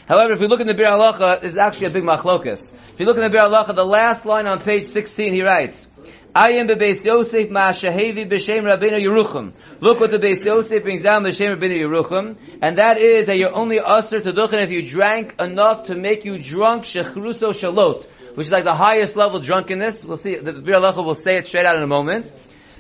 However, 0.08 0.32
if 0.32 0.40
we 0.40 0.48
look 0.48 0.60
in 0.60 0.66
the 0.66 0.74
Biur 0.74 0.90
Halacha, 0.90 1.44
is 1.44 1.56
actually 1.56 1.88
a 1.88 1.90
big 1.90 2.02
machlokas. 2.02 2.72
If 2.94 2.98
you 2.98 3.06
look 3.06 3.16
in 3.16 3.22
the 3.22 3.28
Biur 3.28 3.48
Halacha, 3.48 3.74
the 3.76 3.84
last 3.84 4.26
line 4.26 4.46
on 4.46 4.60
page 4.60 4.84
16, 4.84 5.34
he 5.34 5.42
writes, 5.42 5.86
I 6.32 6.52
am 6.52 6.68
bebeis 6.68 7.04
Yosef 7.04 7.48
ma'ashahevi 7.48 8.30
b'shem 8.30 8.62
Rabbeinu 8.62 9.00
Yerucham. 9.04 9.52
Look 9.80 9.98
what 9.98 10.12
the 10.12 10.18
Beis 10.18 10.44
Yosef 10.44 10.80
brings 10.84 11.02
down 11.02 11.24
b'shem 11.24 11.56
Rabbeinu 11.56 11.88
Yerucham, 11.88 12.36
and 12.62 12.78
that 12.78 12.98
is 12.98 13.26
that 13.26 13.36
you're 13.36 13.52
only 13.52 13.80
usher 13.80 14.20
to 14.20 14.32
duchen 14.32 14.62
if 14.62 14.70
you 14.70 14.86
drank 14.86 15.34
enough 15.40 15.86
to 15.86 15.96
make 15.96 16.24
you 16.24 16.40
drunk 16.40 16.84
shechruso 16.84 17.52
shalot, 17.52 18.06
which 18.36 18.46
is 18.46 18.52
like 18.52 18.62
the 18.62 18.74
highest 18.74 19.16
level 19.16 19.40
drunkenness. 19.40 20.04
We'll 20.04 20.18
see, 20.18 20.36
the 20.36 20.52
Bir 20.52 20.80
will 20.80 21.16
say 21.16 21.38
it 21.38 21.48
straight 21.48 21.66
out 21.66 21.76
in 21.76 21.82
a 21.82 21.88
moment. 21.88 22.30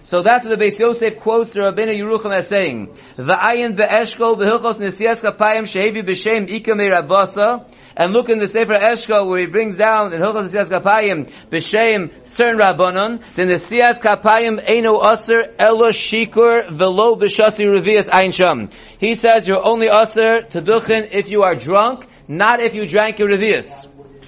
So 0.04 0.22
that's 0.22 0.44
what 0.44 0.56
the 0.56 0.64
Beis 0.64 0.78
Yosef 0.78 1.18
quotes 1.18 1.50
the 1.50 1.62
Rabbeinu 1.62 1.98
Yerucham 1.98 2.32
as 2.32 2.46
saying, 2.46 2.96
"Va'ayin 3.18 3.76
be'eshkol 3.76 4.38
v'hilchos 4.38 4.78
nesiyas 4.78 5.28
kapayim 5.28 5.64
shehevi 5.64 6.06
b'shem 6.08 6.48
ikamei 6.48 6.88
rabasa." 6.88 7.66
And 8.00 8.14
look 8.14 8.30
in 8.30 8.38
the 8.38 8.48
Sefer 8.48 8.72
Eshkol 8.72 9.28
where 9.28 9.40
he 9.40 9.46
brings 9.46 9.76
down 9.76 10.14
in 10.14 10.22
Hilchos 10.22 10.48
Nesiyas 10.48 10.70
Kapayim 10.70 11.30
b'shem 11.50 12.10
certain 12.26 12.58
Rabbanon, 12.58 13.22
then 13.34 13.48
the 13.48 13.56
Nesiyas 13.56 14.00
Kapayim 14.00 14.66
eino 14.66 15.04
aser 15.04 15.54
elo 15.58 15.90
shikur 15.90 16.70
velo 16.70 17.16
b'shasi 17.16 17.66
revias 17.66 18.08
ein 18.10 18.32
sham. 18.32 18.70
He 18.98 19.14
says 19.14 19.46
you're 19.46 19.62
only 19.62 19.88
aser 19.88 20.40
to 20.48 20.62
duchen 20.62 21.10
if 21.12 21.28
you 21.28 21.42
are 21.42 21.54
drunk, 21.54 22.06
not 22.26 22.62
if 22.62 22.74
you 22.74 22.86
drank 22.86 23.18
your 23.18 23.28
revias. 23.28 23.86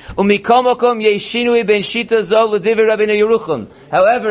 However, 0.08 0.34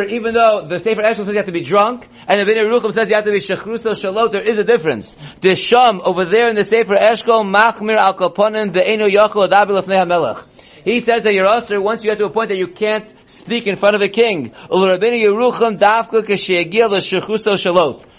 even 0.03 0.33
though 0.33 0.67
the 0.67 0.79
Sefer 0.79 1.01
Eshkol 1.01 1.15
says 1.15 1.29
you 1.29 1.35
have 1.37 1.45
to 1.45 1.51
be 1.51 1.63
drunk, 1.63 2.07
and 2.27 2.39
the 2.39 2.43
Rabbeinu 2.43 2.69
Yerucham 2.69 2.91
says 2.91 3.09
you 3.09 3.15
have 3.15 3.23
to 3.25 3.31
be 3.31 3.39
shechruso 3.39 3.91
shalot, 3.91 4.31
there 4.33 4.41
is 4.41 4.59
a 4.59 4.65
difference. 4.65 5.15
The 5.41 5.55
sham 5.55 6.01
over 6.03 6.25
there 6.25 6.49
in 6.49 6.55
the 6.55 6.65
Sefer 6.65 6.95
Eshkol 6.95 7.45
machmir 7.49 7.95
al 7.95 8.15
kaponim 8.15 8.73
be'enu 8.73 9.07
yachol 9.09 9.47
adaber 9.49 9.81
lefnei 9.81 9.97
hamelech. 9.97 10.43
He 10.83 10.99
says 10.99 11.23
that 11.23 11.33
you're 11.33 11.47
usher 11.47 11.79
once 11.79 12.03
you 12.03 12.09
get 12.11 12.17
to 12.17 12.25
a 12.25 12.29
point 12.29 12.49
that 12.49 12.57
you 12.57 12.67
can't 12.67 13.13
speak 13.27 13.65
in 13.67 13.75
front 13.77 13.95
of 13.95 14.01
the 14.01 14.09
king. 14.09 14.53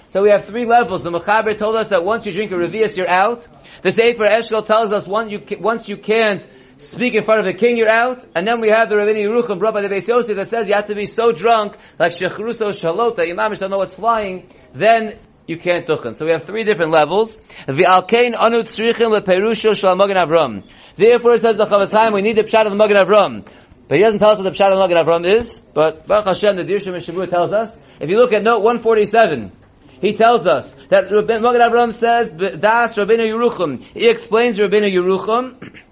So 0.08 0.22
we 0.22 0.30
have 0.30 0.44
three 0.44 0.64
levels. 0.64 1.02
The 1.02 1.10
Mechaber 1.10 1.58
told 1.58 1.74
us 1.74 1.88
that 1.88 2.04
once 2.04 2.24
you 2.24 2.32
drink 2.32 2.52
a 2.52 2.54
revius, 2.54 2.96
you're 2.96 3.08
out. 3.08 3.46
The 3.82 3.90
Sefer 3.90 4.24
Eshkol 4.24 4.64
tells 4.64 4.92
us 4.92 5.08
once 5.08 5.32
you, 5.32 5.42
once 5.58 5.88
you 5.88 5.96
can't 5.96 6.46
speak 6.82 7.14
in 7.14 7.22
front 7.22 7.40
of 7.40 7.46
the 7.46 7.54
king, 7.54 7.76
you're 7.76 7.88
out. 7.88 8.24
And 8.34 8.46
then 8.46 8.60
we 8.60 8.68
have 8.70 8.88
the 8.88 8.96
Rabbeinu 8.96 9.22
Yerucham 9.22 9.58
brought 9.58 9.74
by 9.74 9.82
the 9.82 9.88
Beis 9.88 10.08
Yosef 10.08 10.36
that 10.36 10.48
says 10.48 10.68
you 10.68 10.74
have 10.74 10.86
to 10.86 10.94
be 10.94 11.06
so 11.06 11.32
drunk, 11.32 11.76
like 11.98 12.12
Shechruso 12.12 12.68
Shalot, 12.68 13.16
that 13.16 13.28
Imamish 13.28 13.58
don't 13.58 13.70
know 13.70 13.78
what's 13.78 13.94
flying, 13.94 14.48
then 14.72 15.18
you 15.46 15.56
can't 15.56 15.86
duchen. 15.86 16.16
So 16.16 16.24
we 16.24 16.32
have 16.32 16.44
three 16.44 16.64
different 16.64 16.92
levels. 16.92 17.36
V'alkein 17.66 18.34
anu 18.38 18.62
tzrichim 18.62 19.12
leperusho 19.18 19.74
shal 19.76 19.96
Magen 19.96 20.16
Avram. 20.16 20.64
Therefore, 20.96 21.36
says 21.38 21.56
the 21.56 21.66
Chaim, 21.66 22.12
we 22.12 22.22
need 22.22 22.36
the 22.36 22.44
pshat 22.44 22.66
of 22.66 22.76
the 22.76 22.78
Magen 22.78 22.96
Avram. 22.96 23.44
But 23.88 23.98
he 23.98 24.04
doesn't 24.04 24.20
tell 24.20 24.30
us 24.30 24.38
what 24.38 24.44
the 24.44 24.50
pshat 24.50 24.72
of 24.72 24.78
the 24.78 24.86
Magen 24.86 25.04
Avram 25.04 25.38
is. 25.38 25.58
But 25.74 26.06
Baruch 26.06 26.26
Hashem, 26.26 26.56
the 26.56 26.64
Dirshu 26.64 26.92
Mishabur 26.92 27.28
tells 27.28 27.52
us. 27.52 27.76
If 28.00 28.08
you 28.08 28.16
look 28.16 28.32
at 28.32 28.42
note 28.42 28.62
147, 28.62 29.52
he 30.00 30.14
tells 30.14 30.46
us 30.46 30.74
that 30.90 31.10
Magen 31.10 31.60
Avram 31.60 31.92
says, 31.92 32.30
Das 32.30 32.96
Rabbeinu 32.96 33.26
Yerucham. 33.26 33.82
He 33.94 34.08
explains 34.08 34.58
Rabbeinu 34.58 34.90
Yerucham. 34.92 35.80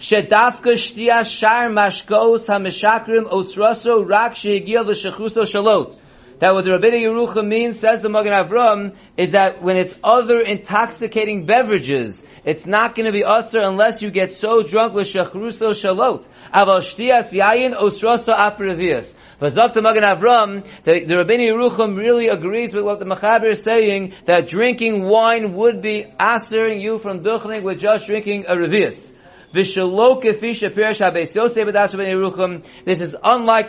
שדווקא 0.00 0.74
שתייה 0.74 1.24
שער 1.24 1.68
משקאות 1.70 2.40
המשקרים 2.48 3.26
אוסרסו 3.26 4.04
רק 4.08 4.34
שהגיע 4.34 4.82
לשחוסו 4.82 5.46
שלוט. 5.46 5.96
That 6.38 6.52
what 6.52 6.64
the 6.64 6.72
Rabbeinu 6.72 7.00
Yerucham 7.00 7.48
means, 7.48 7.80
says 7.80 8.02
the 8.02 8.10
Magen 8.10 8.32
Avram, 8.32 8.94
is 9.16 9.30
that 9.30 9.62
when 9.62 9.78
it's 9.78 9.94
other 10.04 10.40
intoxicating 10.40 11.46
beverages, 11.46 12.22
it's 12.44 12.66
not 12.66 12.94
going 12.94 13.06
to 13.06 13.12
be 13.12 13.24
usher 13.24 13.60
unless 13.60 14.02
you 14.02 14.10
get 14.10 14.34
so 14.34 14.62
drunk 14.62 14.92
with 14.92 15.06
shachruso 15.08 15.70
shalot. 15.70 16.26
Aval 16.52 16.82
shtiyas 16.84 17.32
yayin 17.32 17.74
osroso 17.74 18.36
aperavias. 18.36 19.14
Vazak 19.40 19.72
the 19.72 19.80
Magen 19.80 20.02
Avram, 20.02 20.66
the, 20.84 21.04
the 21.04 21.14
Rabbeinu 21.14 21.52
Yerucham 21.52 21.96
really 21.96 22.28
agrees 22.28 22.74
with 22.74 22.84
what 22.84 22.98
the 22.98 23.06
Mechaber 23.06 23.52
is 23.52 23.62
saying, 23.62 24.12
that 24.26 24.46
drinking 24.46 25.04
wine 25.04 25.54
would 25.54 25.80
be 25.80 26.04
asering 26.20 26.82
you 26.82 26.98
from 26.98 27.24
duchening 27.24 27.62
with 27.62 27.78
just 27.78 28.06
drinking 28.06 28.44
a 28.46 28.54
revius. 28.54 29.12
This 29.53 29.75
is 29.75 29.77
unlike 29.77 30.21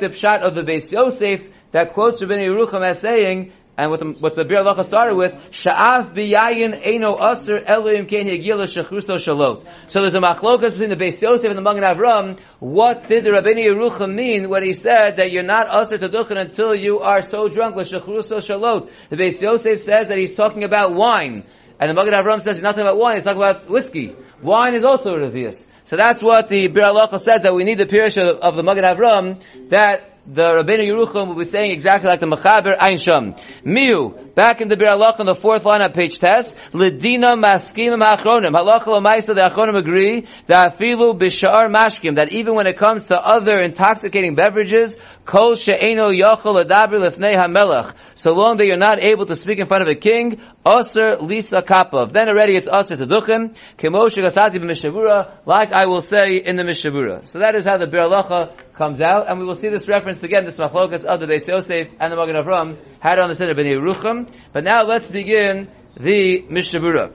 the 0.01 0.11
pshat 0.11 0.41
of 0.41 0.55
the 0.55 0.63
Beis 0.63 0.93
Yosef 0.93 1.49
that 1.73 1.93
quotes 1.93 2.23
Rabbeinu 2.23 2.55
Yerucham 2.55 2.87
as 2.87 3.01
saying, 3.01 3.53
and 3.77 3.91
what 3.91 3.99
the, 4.01 4.07
what 4.21 4.37
the 4.37 4.43
Biur 4.43 4.65
Halacha 4.65 4.85
started 4.85 5.17
with, 5.17 5.33
Sha'af 5.51 6.15
b'yayin 6.15 6.85
eino 6.87 7.19
aser 7.33 7.59
elohim 7.59 8.07
kein 8.07 8.29
hegila 8.29 8.67
shechruso 8.67 9.17
shalot. 9.17 9.67
So 9.89 10.03
there's 10.03 10.15
a 10.15 10.21
machlokas 10.21 10.73
between 10.73 10.91
the 10.91 10.97
Beis 10.97 11.21
Yosef 11.21 11.47
and 11.47 11.57
the 11.57 11.63
Magen 11.63 11.83
Avram. 11.83 12.39
What 12.61 13.09
did 13.09 13.25
the 13.25 13.31
Rabbeinu 13.31 13.67
Yerucham 13.67 14.15
mean 14.15 14.49
when 14.51 14.63
he 14.63 14.75
said 14.75 15.17
that 15.17 15.33
you're 15.33 15.43
not 15.43 15.67
aser 15.75 15.99
to 15.99 16.09
duchen 16.09 16.39
until 16.39 16.77
you 16.77 17.01
are 17.01 17.23
so 17.23 17.49
drunk 17.49 17.75
with 17.75 17.91
shechruso 17.91 18.37
shalot? 18.37 18.91
The 19.09 19.17
Beis 19.17 19.43
Yosef 19.43 19.81
says 19.81 20.09
that 20.09 20.19
he's 20.19 20.37
talking 20.37 20.63
about 20.63 20.95
wine. 20.95 21.45
And 21.81 21.91
the 21.91 21.95
Magen 21.95 22.13
Avram 22.13 22.41
says 22.41 22.59
he's 22.59 22.63
not 22.63 22.77
talking 22.77 22.83
about 22.83 22.99
wine, 22.99 23.17
he's 23.17 23.25
talking 23.25 23.43
about 23.43 23.69
whiskey. 23.69 24.15
Wine 24.43 24.77
is 24.77 24.85
also 24.85 25.11
revius. 25.15 25.65
So 25.93 25.99
that's 25.99 26.23
what 26.23 26.49
the 26.49 26.69
Bir 26.69 27.19
says, 27.19 27.43
that 27.43 27.55
we 27.55 27.65
need 27.65 27.77
the 27.77 27.85
pirish 27.85 28.17
of, 28.17 28.39
of 28.39 28.57
the 28.57 28.63
Magen 28.63 28.83
Avram, 28.83 29.43
that 29.69 30.12
the 30.25 30.43
Rabbeinu 30.43 30.89
Yerucham 30.89 31.29
will 31.29 31.37
be 31.37 31.45
saying 31.45 31.73
exactly 31.73 32.09
like 32.09 32.21
the 32.21 32.27
Mechaber 32.27 32.77
Ein 32.79 32.97
Sham. 32.97 33.35
Miu, 33.67 34.35
back 34.35 34.61
in 34.61 34.69
the 34.69 34.77
Biur 34.77 34.97
Halacha 34.97 35.21
on 35.21 35.27
the 35.27 35.35
fourth 35.35 35.65
line 35.65 35.83
on 35.83 35.93
page 35.93 36.21
test, 36.21 36.57
Ledina 36.73 37.35
Maskim 37.35 38.01
Achronim. 38.01 38.53
Halacha 38.55 38.87
Lamaisa, 38.87 39.35
the 39.35 39.51
Achronim 39.51 39.77
agree 39.77 40.29
that 40.47 40.79
Afilu 40.79 41.19
Bishar 41.19 41.69
Mashkim, 41.75 42.15
that 42.17 42.33
even 42.33 42.55
when 42.55 42.69
it 42.69 42.79
comes 42.79 43.05
to 43.07 43.17
other 43.17 43.59
intoxicating 43.59 44.37
beverages, 44.37 44.97
Kol 45.25 45.57
She'eno 45.57 46.11
Yochel 46.11 46.65
Adaber 46.65 47.01
Lefnei 47.01 47.35
HaMelech, 47.35 47.95
so 48.15 48.33
long 48.33 48.59
that 48.59 48.67
you're 48.67 48.77
not 48.77 49.03
able 49.03 49.27
to 49.27 49.35
speak 49.35 49.59
in 49.59 49.67
front 49.67 49.83
of 49.83 49.89
a 49.89 49.97
king, 49.97 50.41
Aser 50.65 51.17
Lisa 51.21 51.63
Kapov. 51.63 52.13
Then 52.13 52.29
already 52.29 52.57
it's 52.57 52.69
Aser 52.69 52.97
to 52.97 53.07
Duchen, 53.07 53.57
Kemoshe 53.77 54.23
Gasati 54.23 54.59
B'Mishavura, 54.59 55.39
like 55.47 55.73
I 55.73 55.87
will 55.87 56.01
say 56.01 56.37
in 56.37 56.55
the 56.55 56.63
Mishavura. 56.63 57.27
So 57.27 57.41
that 57.41 57.57
is 57.57 57.67
how 57.67 57.79
the 57.79 57.87
Biur 57.87 58.09
Halacha 58.09 58.53
comes 58.75 59.01
out, 59.01 59.29
and 59.29 59.41
we 59.41 59.45
will 59.45 59.57
see 59.57 59.69
this 59.69 59.89
reference 59.89 60.12
again, 60.21 60.45
this 60.45 60.59
machlokas 60.59 61.05
of 61.05 61.21
the 61.21 61.27
Beis 61.27 61.47
Yosef 61.47 61.89
and 62.01 62.13
the 62.13 62.17
Magen 62.17 62.35
Avram 62.35 62.77
had 62.99 63.19
on 63.19 63.29
the 63.29 63.35
Seder 63.37 63.55
Ben 63.55 63.67
Yerucham. 63.67 64.29
But 64.53 64.65
now 64.65 64.83
let's 64.85 65.09
begin 65.09 65.69
the 65.97 66.43
Mishavura. 66.51 67.13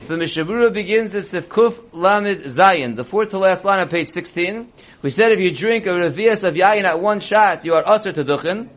So 0.00 0.16
the 0.16 0.24
Mishavura 0.24 0.72
begins 0.72 1.14
at 1.14 1.24
Sifkuf 1.24 1.82
Lamed 1.92 2.44
Zayin, 2.44 2.96
the 2.96 3.04
fourth 3.04 3.30
to 3.30 3.38
last 3.38 3.64
line 3.64 3.80
on 3.80 3.88
page 3.88 4.12
16. 4.12 4.72
We 5.02 5.10
said 5.10 5.32
if 5.32 5.40
you 5.40 5.54
drink 5.54 5.86
a 5.86 5.90
revias 5.90 6.42
of 6.42 6.54
yayin 6.54 6.84
at 6.84 7.00
one 7.00 7.20
shot, 7.20 7.64
you 7.64 7.74
are 7.74 7.86
usher 7.86 8.12
to 8.12 8.24
duchen. 8.24 8.68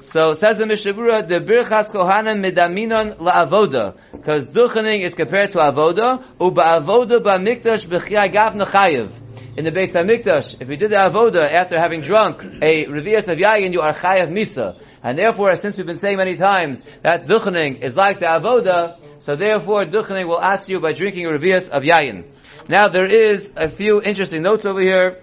So 0.00 0.34
says 0.34 0.58
the 0.58 0.64
Mishavura, 0.64 1.26
the 1.26 1.36
birchas 1.36 1.90
kohanim 1.90 2.44
midaminon 2.44 3.16
la'avoda, 3.18 3.96
because 4.12 4.46
duchening 4.48 5.02
is 5.02 5.14
compared 5.14 5.52
to 5.52 5.58
avoda, 5.58 6.22
uba 6.40 6.62
avoda 6.62 7.22
ba 7.22 7.38
mikdash 7.38 7.86
b'chiyah 7.86 8.32
gav 8.32 8.52
nechayev. 8.54 9.25
In 9.56 9.64
the 9.64 9.70
Beis 9.70 9.92
Hamikdash, 9.92 10.60
if 10.60 10.68
you 10.68 10.76
did 10.76 10.90
the 10.90 10.96
avoda 10.96 11.50
after 11.50 11.80
having 11.80 12.02
drunk 12.02 12.42
a 12.42 12.84
revias 12.84 13.26
of 13.32 13.38
yayin, 13.38 13.72
you 13.72 13.80
are 13.80 13.94
chayev 13.94 14.28
misa. 14.28 14.78
And 15.02 15.16
therefore, 15.16 15.56
since 15.56 15.78
we've 15.78 15.86
been 15.86 15.96
saying 15.96 16.18
many 16.18 16.36
times 16.36 16.82
that 17.02 17.26
duchening 17.26 17.82
is 17.82 17.96
like 17.96 18.20
the 18.20 18.26
avoda, 18.26 18.98
so 19.18 19.34
therefore 19.34 19.86
duchening 19.86 20.28
will 20.28 20.42
ask 20.42 20.68
you 20.68 20.78
by 20.78 20.92
drinking 20.92 21.24
a 21.24 21.30
revias 21.30 21.70
of 21.70 21.84
yayin. 21.84 22.26
Now 22.68 22.88
there 22.88 23.06
is 23.06 23.50
a 23.56 23.70
few 23.70 24.02
interesting 24.02 24.42
notes 24.42 24.66
over 24.66 24.80
here. 24.80 25.22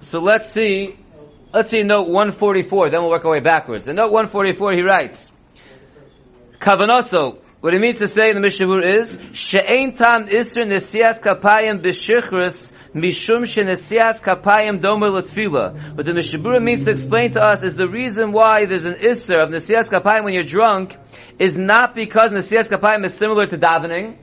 So 0.00 0.20
let's 0.20 0.50
see, 0.50 0.98
let's 1.52 1.68
see 1.68 1.82
note 1.82 2.08
144, 2.08 2.90
then 2.90 3.02
we'll 3.02 3.10
work 3.10 3.26
our 3.26 3.32
way 3.32 3.40
backwards. 3.40 3.88
In 3.88 3.96
note 3.96 4.10
144 4.10 4.72
he 4.72 4.80
writes, 4.80 5.30
Kavanoso, 6.60 7.43
What 7.64 7.72
it 7.72 7.80
means 7.80 7.96
to 8.00 8.08
say 8.08 8.28
in 8.28 8.38
the 8.38 8.46
Mishabur 8.46 8.84
is, 9.00 9.18
She'ein 9.32 9.96
tam 9.96 10.26
isr 10.26 10.66
nesias 10.66 11.22
kapayim 11.22 11.82
b'shichris 11.82 12.72
mishum 12.94 13.44
shenesias 13.46 14.22
kapayim 14.22 14.82
domer 14.82 15.10
l'tfila. 15.10 15.96
What 15.96 16.04
the 16.04 16.12
Mishabura 16.12 16.62
means 16.62 16.84
to 16.84 16.90
explain 16.90 17.32
to 17.32 17.40
us 17.40 17.62
is 17.62 17.74
the 17.74 17.88
reason 17.88 18.32
why 18.32 18.66
there's 18.66 18.84
an 18.84 18.96
isr 18.96 19.42
of 19.42 19.48
nesias 19.48 19.88
kapayim 19.88 20.24
when 20.24 20.34
you're 20.34 20.42
drunk 20.42 20.98
is 21.38 21.56
not 21.56 21.94
because 21.94 22.32
nesias 22.32 22.68
kapayim 22.68 23.02
is 23.06 23.14
similar 23.14 23.46
to 23.46 23.56
davening, 23.56 24.18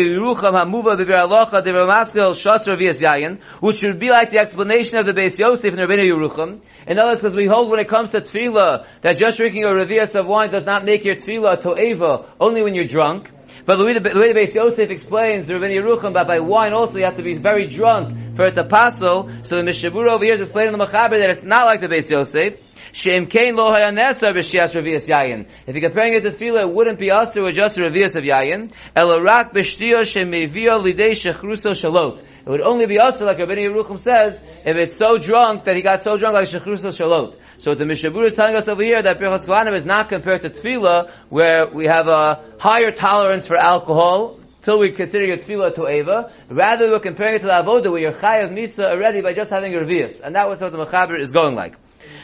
Yerucham 0.00 0.54
hamuva 0.54 0.96
b'bir 0.96 1.18
alocha 1.26 1.62
dever 1.62 1.86
maskel 1.86 2.32
shasr 2.32 2.78
yayin, 2.78 3.38
which 3.60 3.82
would 3.82 3.98
be 3.98 4.08
like 4.08 4.30
the 4.30 4.38
explanation 4.38 4.96
of 4.96 5.04
the 5.04 5.12
Beis 5.12 5.38
Yosef 5.38 5.74
and 5.74 5.76
Rabbeinu 5.76 6.08
Yerucham. 6.10 6.60
In 6.86 6.98
other 6.98 7.20
words, 7.22 7.36
we 7.36 7.46
hold 7.46 7.68
when 7.70 7.80
it 7.80 7.88
comes 7.88 8.12
to 8.12 8.22
tefillah 8.22 8.86
that 9.02 9.18
just 9.18 9.36
drinking 9.36 9.64
a 9.64 9.68
revius 9.68 10.18
of 10.18 10.26
wine 10.26 10.52
does 10.52 10.64
not 10.64 10.86
make 10.86 11.04
your 11.04 11.16
tefillah 11.16 11.60
to'eva 11.60 12.26
only 12.40 12.62
when 12.62 12.74
you're 12.74 12.86
drunk. 12.86 13.30
But 13.66 13.76
the 13.76 13.84
way 13.84 13.94
the, 13.94 14.00
the, 14.00 14.20
way 14.20 14.32
the 14.32 14.38
Beis 14.38 14.54
Yosef 14.54 14.90
explains, 14.90 15.48
Rabbeinu 15.48 15.82
Yerucham, 15.82 16.14
that 16.14 16.26
by 16.26 16.40
wine 16.40 16.72
also 16.72 16.98
you 16.98 17.04
have 17.04 17.16
to 17.16 17.22
be 17.22 17.36
very 17.36 17.66
drunk 17.66 18.36
for 18.36 18.46
it 18.46 18.54
to 18.54 18.64
passel. 18.64 19.30
So 19.42 19.56
the 19.56 19.62
Mishabura 19.62 20.14
over 20.14 20.24
here 20.24 20.34
is 20.34 20.40
explaining 20.40 20.76
the 20.76 20.84
Machaber 20.84 21.18
that 21.18 21.30
it's 21.30 21.44
not 21.44 21.64
like 21.66 21.80
the 21.80 21.88
Beis 21.88 22.10
Yosef. 22.10 22.60
Shem 22.92 23.26
Kain 23.26 23.56
lo 23.56 23.72
hayaneser 23.72 24.32
b'shias 24.32 24.72
revius 24.80 25.06
yayin. 25.06 25.48
If 25.66 25.74
you're 25.74 25.88
comparing 25.88 26.14
it 26.14 26.20
to 26.22 26.30
tefillah, 26.30 26.62
it 26.62 26.72
wouldn't 26.72 27.00
be 27.00 27.10
us 27.10 27.34
with 27.34 27.56
just 27.56 27.76
revius 27.76 28.14
of 28.14 28.22
yayin. 28.22 28.72
Elarak 28.94 29.52
b'shtio 29.52 30.02
shemevia 30.02 30.78
lidei 30.78 31.10
shechruso 31.10 31.72
shalot. 31.72 32.18
It 32.18 32.48
would 32.48 32.60
only 32.60 32.86
be 32.86 33.00
us, 33.00 33.20
like 33.20 33.38
Rabbi 33.38 33.54
Yerucham 33.54 33.98
says, 33.98 34.44
if 34.64 34.76
it's 34.76 34.96
so 34.96 35.16
drunk 35.16 35.64
that 35.64 35.74
he 35.74 35.82
got 35.82 36.02
so 36.02 36.16
drunk 36.16 36.34
like 36.34 36.46
shechruso 36.46 36.92
shalot. 36.92 37.36
So 37.64 37.74
the 37.74 37.84
Mishabur 37.84 38.26
is 38.26 38.34
telling 38.34 38.56
us 38.56 38.68
over 38.68 38.82
here 38.82 39.02
that 39.02 39.18
Birchas 39.18 39.46
Kohanim 39.46 39.74
is 39.74 39.86
not 39.86 40.10
compared 40.10 40.42
to 40.42 40.50
tefillah, 40.50 41.10
where 41.30 41.66
we 41.66 41.86
have 41.86 42.06
a 42.06 42.44
higher 42.58 42.90
tolerance 42.90 43.46
for 43.46 43.56
alcohol, 43.56 44.38
till 44.60 44.78
we 44.78 44.92
consider 44.92 45.24
your 45.24 45.38
tefillah 45.38 45.74
to 45.76 45.88
Eva. 45.88 46.30
Rather, 46.50 46.90
we're 46.90 47.00
comparing 47.00 47.36
it 47.36 47.38
to 47.38 47.46
the 47.46 47.54
avodah, 47.54 47.90
where 47.90 48.02
you're 48.02 48.12
chayav 48.12 48.52
misa 48.52 48.84
already 48.84 49.22
by 49.22 49.32
just 49.32 49.50
having 49.50 49.72
revius. 49.72 50.20
And 50.20 50.34
that 50.34 50.46
was 50.46 50.60
what 50.60 50.72
the 50.72 50.76
Mechaber 50.76 51.18
is 51.18 51.32
going 51.32 51.54
like. 51.54 51.76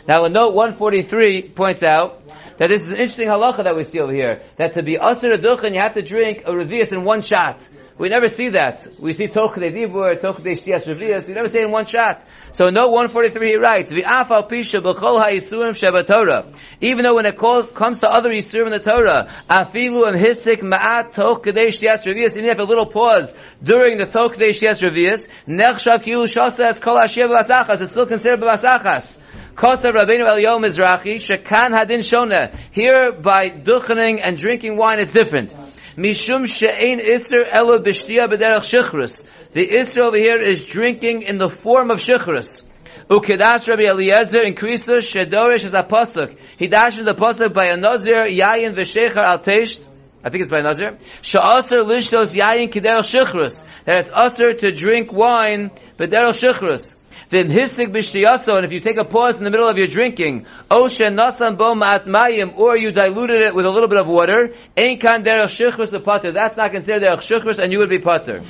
Now, 0.07 0.27
in 0.27 0.35
note 0.35 0.53
143 0.53 1.53
points 1.57 1.83
out 1.83 2.21
that 2.59 2.69
this 2.69 2.83
is 2.83 2.89
an 2.89 2.97
interesting 2.97 3.29
halacha 3.29 3.65
that 3.65 3.75
we 3.75 3.85
see 3.85 3.99
over 3.99 4.13
here. 4.13 4.43
That 4.59 4.75
to 4.75 4.83
be 4.83 4.99
asr 4.99 5.33
aduchen, 5.33 5.73
you 5.73 5.81
have 5.81 5.95
to 5.95 6.03
drink 6.03 6.43
a 6.45 6.51
revius 6.51 6.93
in 6.93 7.05
one 7.05 7.23
shot. 7.23 7.67
We 8.01 8.09
never 8.09 8.29
see 8.29 8.49
that. 8.49 8.99
We 8.99 9.13
see 9.13 9.29
toch 9.29 9.57
de 9.57 9.71
dibur, 9.71 10.19
toch 10.19 10.43
de 10.43 10.53
shtias. 10.53 10.87
We 10.87 11.35
never 11.35 11.49
say 11.49 11.61
in 11.61 11.71
one 11.71 11.85
shot. 11.85 12.25
So 12.53 12.71
note 12.71 12.93
143 12.93 13.47
he 13.47 13.57
writes, 13.57 13.93
V'afal 13.93 14.49
pisha 14.49 14.81
b'chol 14.81 15.19
ha'isurim 15.19 15.77
sheba 15.77 16.03
Torah. 16.05 16.51
Even 16.81 17.05
though 17.05 17.17
when 17.17 17.27
it 17.27 17.37
calls, 17.37 17.71
comes 17.73 17.99
to 18.01 18.09
other 18.09 18.31
yisurim 18.31 18.69
in 18.69 18.73
the 18.73 18.79
Torah, 18.79 19.29
afilu 19.51 20.09
and 20.09 20.17
hisik 20.17 20.63
ma'at 20.63 21.13
toch 21.13 21.45
kadei 21.45 21.67
shtias 21.67 22.07
revius, 22.07 22.35
even 22.39 22.47
if 22.47 22.59
a 22.59 22.63
little 22.63 22.87
pause 22.87 23.35
during 23.63 23.99
the 23.99 24.07
toch 24.07 24.33
kadei 24.33 24.49
shtias 24.49 24.81
revius, 24.81 25.29
nechshav 25.47 26.03
kilu 26.03 26.25
shasa 26.25 26.71
as 26.71 26.81
kol 26.81 26.97
ha'shir 26.97 27.29
b'vasachas, 27.29 27.83
it's 27.83 27.91
still 27.91 28.07
considered 28.07 28.41
b'vasachas. 28.41 29.19
Kosav 29.55 29.93
Rabbeinu 29.93 30.27
Eliyahu 30.27 30.65
Mizrahi, 30.65 31.17
Shekan 31.17 31.77
Hadin 31.77 31.99
Shona. 31.99 32.59
Here, 32.73 33.13
by 33.13 33.51
duchening 33.51 34.21
and 34.23 34.39
drinking 34.39 34.79
wine, 34.79 35.01
it's 35.01 35.13
different. 35.13 35.55
Mishum 36.01 36.47
She'ein 36.47 36.99
Isser 36.99 37.47
Elo 37.51 37.79
B'Shtia 37.79 38.27
B'derech 38.27 38.65
Shichrus. 38.65 39.27
The 39.53 39.67
Isser 39.67 40.01
over 40.01 40.17
here 40.17 40.39
is 40.39 40.65
drinking 40.65 41.23
in 41.23 41.37
the 41.37 41.51
form 41.51 41.91
of 41.91 41.99
Shichrus. 41.99 42.63
Ukedas 43.11 43.69
Rabbi 43.69 43.83
Eliezer 43.83 44.41
increases 44.41 45.05
Shedorish 45.05 45.65
as 45.65 45.75
a 45.75 45.83
pasuk. 45.83 46.39
He 46.57 46.69
dashes 46.69 47.05
the 47.05 47.15
pasuk 47.15 47.53
by 47.53 47.67
a 47.67 47.77
Nazir, 47.77 48.25
Yayin 48.25 48.75
V'Shechar 48.75 49.19
Al 49.19 49.41
Tesht. 49.41 49.87
I 50.25 50.31
think 50.31 50.41
it's 50.41 50.51
by 50.51 50.63
Nazir. 50.63 50.97
Sha'aser 51.21 51.85
Lishtos 51.85 52.35
Yayin 52.35 52.73
Kiderech 52.73 53.05
Shichrus. 53.05 53.63
That 53.85 53.99
it's 53.99 54.11
usher 54.11 54.55
to 54.55 54.73
drink 54.73 55.13
wine 55.13 55.71
B'derech 55.99 56.41
Shichrus 56.41 56.95
then 57.31 57.49
hisig 57.49 57.93
b'shtiyaso, 57.93 58.57
and 58.57 58.65
if 58.65 58.73
you 58.73 58.81
take 58.81 58.99
a 58.99 59.05
pause 59.05 59.39
in 59.39 59.45
the 59.45 59.51
middle 59.51 59.69
of 59.69 59.77
your 59.77 59.87
drinking, 59.87 60.47
oshen 60.71 61.15
nasan 61.15 61.57
bo 61.57 61.75
ma'at 61.75 62.05
mayim, 62.05 62.59
or 62.59 62.77
you 62.77 62.91
diluted 62.91 63.43
it 63.43 63.55
with 63.55 63.65
a 63.65 63.71
little 63.71 63.89
bit 63.89 63.99
of 63.99 64.07
water, 64.09 64.53
ein 64.77 64.99
kan 64.99 65.25
derech 65.25 65.47
shichrus 65.47 65.93
pater. 66.05 66.33
That's 66.33 66.57
not 66.57 66.73
considered 66.73 67.03
derech 67.03 67.21
shichrus, 67.21 67.61
and 67.61 67.73
you 67.73 67.79
would 67.79 67.89
be 67.89 68.01
pater. 68.01 68.43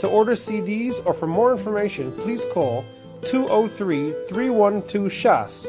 To 0.00 0.08
order 0.08 0.32
CDs 0.32 1.02
or 1.04 1.12
for 1.12 1.26
more 1.26 1.52
information, 1.52 2.12
please 2.12 2.46
call 2.52 2.86
203 3.22 4.14
312 4.28 5.08
Shas. 5.08 5.68